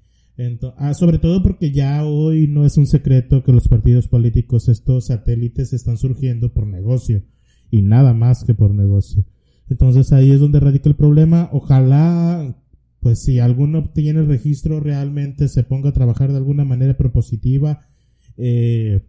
[0.78, 5.08] ah, sobre todo porque ya hoy no es un secreto que los partidos políticos, estos
[5.08, 7.24] satélites, están surgiendo por negocio
[7.70, 9.24] y nada más que por negocio.
[9.70, 11.50] Entonces ahí es donde radica el problema.
[11.54, 12.56] Ojalá,
[13.02, 17.88] pues si alguno obtiene el registro realmente se ponga a trabajar de alguna manera propositiva.
[18.38, 19.02] Eh,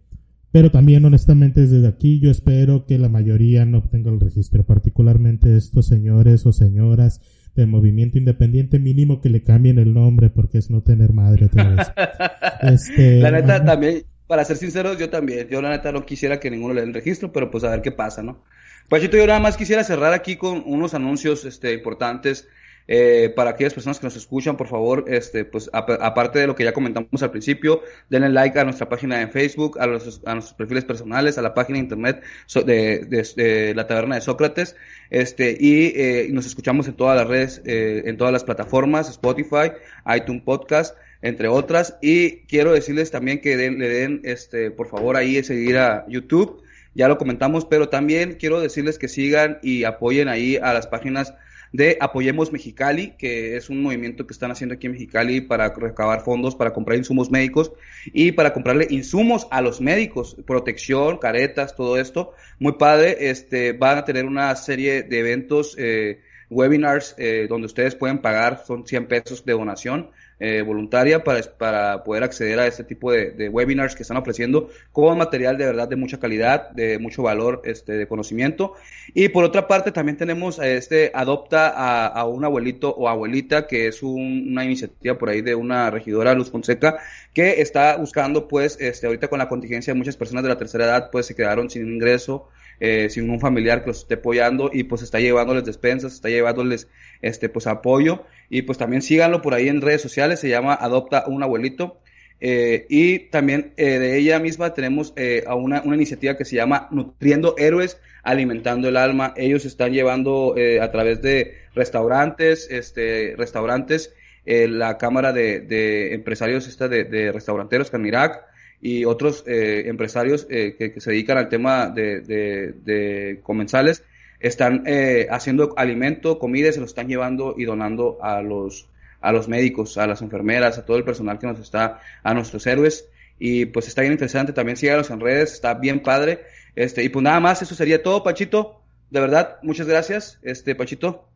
[0.51, 5.55] pero también honestamente desde aquí yo espero que la mayoría no obtenga el registro, particularmente
[5.57, 7.21] estos señores o señoras
[7.55, 11.69] del movimiento independiente mínimo que le cambien el nombre porque es no tener madre otra
[11.69, 11.91] vez.
[12.61, 16.49] este, la neta también, para ser sinceros, yo también, yo la neta no quisiera que
[16.49, 18.43] ninguno le dé el registro, pero pues a ver qué pasa, ¿no?
[18.89, 22.47] Pachito, yo nada más quisiera cerrar aquí con unos anuncios este, importantes.
[22.87, 26.63] Eh, para aquellas personas que nos escuchan, por favor, este, pues aparte de lo que
[26.63, 30.55] ya comentamos al principio, denle like a nuestra página de Facebook, a, los, a nuestros
[30.55, 32.23] perfiles personales, a la página de internet
[32.65, 34.75] de, de, la taberna de Sócrates,
[35.09, 39.71] este, y eh, nos escuchamos en todas las redes, eh, en todas las plataformas, Spotify,
[40.13, 45.41] iTunes Podcast, entre otras, y quiero decirles también que le den, este, por favor, ahí
[45.43, 46.61] seguir a YouTube,
[46.95, 51.33] ya lo comentamos, pero también quiero decirles que sigan y apoyen ahí a las páginas
[51.73, 56.21] de Apoyemos Mexicali, que es un movimiento que están haciendo aquí en Mexicali para recabar
[56.21, 57.73] fondos, para comprar insumos médicos
[58.05, 62.33] y para comprarle insumos a los médicos, protección, caretas, todo esto.
[62.59, 66.21] Muy padre, este, van a tener una serie de eventos, eh,
[66.51, 72.03] webinars, eh, donde ustedes pueden pagar, son 100 pesos de donación eh, voluntaria para, para
[72.03, 75.95] poder acceder a este tipo de, webinars que están ofreciendo con material de verdad de
[75.95, 78.73] mucha calidad, de mucho valor este, de conocimiento.
[79.13, 84.03] Y por otra parte también tenemos este Adopta a, un abuelito o abuelita, que es
[84.03, 86.97] una iniciativa por ahí de una regidora, Luz Fonseca,
[87.33, 90.85] que está buscando pues este, ahorita con la contingencia de muchas personas de la tercera
[90.85, 92.49] edad pues se quedaron sin ingreso
[92.79, 96.87] eh, sin un familiar que los esté apoyando y pues está llevándoles despensas, está llevándoles
[97.21, 101.25] este pues apoyo y pues también síganlo por ahí en redes sociales, se llama Adopta
[101.27, 101.99] un abuelito.
[102.45, 105.13] Eh, y también eh, de ella misma tenemos
[105.47, 109.33] a una, una, iniciativa que se llama Nutriendo Héroes, Alimentando el Alma.
[109.37, 114.13] Ellos están llevando a través de restaurantes, este, restaurantes,
[114.45, 118.43] la Cámara de, de Empresarios esta de, de Restauranteros Canirac,
[118.85, 124.03] y otros eh, empresarios eh, que, se dedican al tema de, de, comensales
[124.41, 128.89] están eh, haciendo alimento, comida, se lo están llevando y donando a los,
[129.21, 132.67] a los médicos, a las enfermeras, a todo el personal que nos está, a nuestros
[132.67, 133.07] héroes.
[133.39, 136.41] Y pues está bien interesante, también síganos en redes, está bien padre.
[136.75, 138.81] Este, y pues nada más, eso sería todo, Pachito.
[139.09, 141.29] De verdad, muchas gracias, este, Pachito.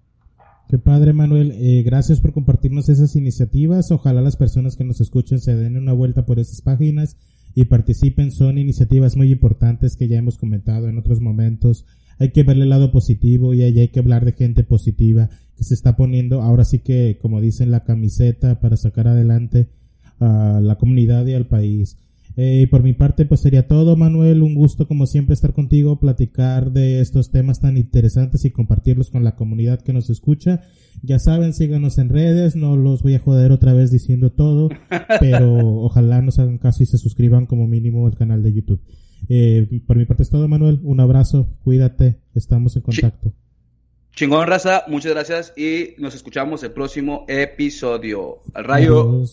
[0.69, 1.53] Qué padre, Manuel.
[1.85, 3.89] gracias por compartirnos esas iniciativas.
[3.91, 7.15] Ojalá las personas que nos escuchen se den una vuelta por esas páginas
[7.57, 11.85] y participen son iniciativas muy importantes que ya hemos comentado en otros momentos.
[12.19, 15.63] Hay que verle el lado positivo y ahí hay que hablar de gente positiva que
[15.63, 19.69] se está poniendo ahora sí que, como dicen, la camiseta para sacar adelante
[20.19, 21.97] a la comunidad y al país.
[22.39, 24.43] Eh, por mi parte, pues sería todo, Manuel.
[24.43, 29.23] Un gusto, como siempre, estar contigo, platicar de estos temas tan interesantes y compartirlos con
[29.23, 30.61] la comunidad que nos escucha.
[31.01, 32.55] Ya saben, síganos en redes.
[32.55, 34.69] No los voy a joder otra vez diciendo todo,
[35.19, 38.81] pero ojalá nos hagan caso y se suscriban como mínimo al canal de YouTube.
[39.29, 40.79] Eh, por mi parte es todo, Manuel.
[40.83, 43.33] Un abrazo, cuídate, estamos en contacto.
[44.15, 48.41] Chingón, raza, muchas gracias y nos escuchamos el próximo episodio.
[48.53, 49.23] Al rayo.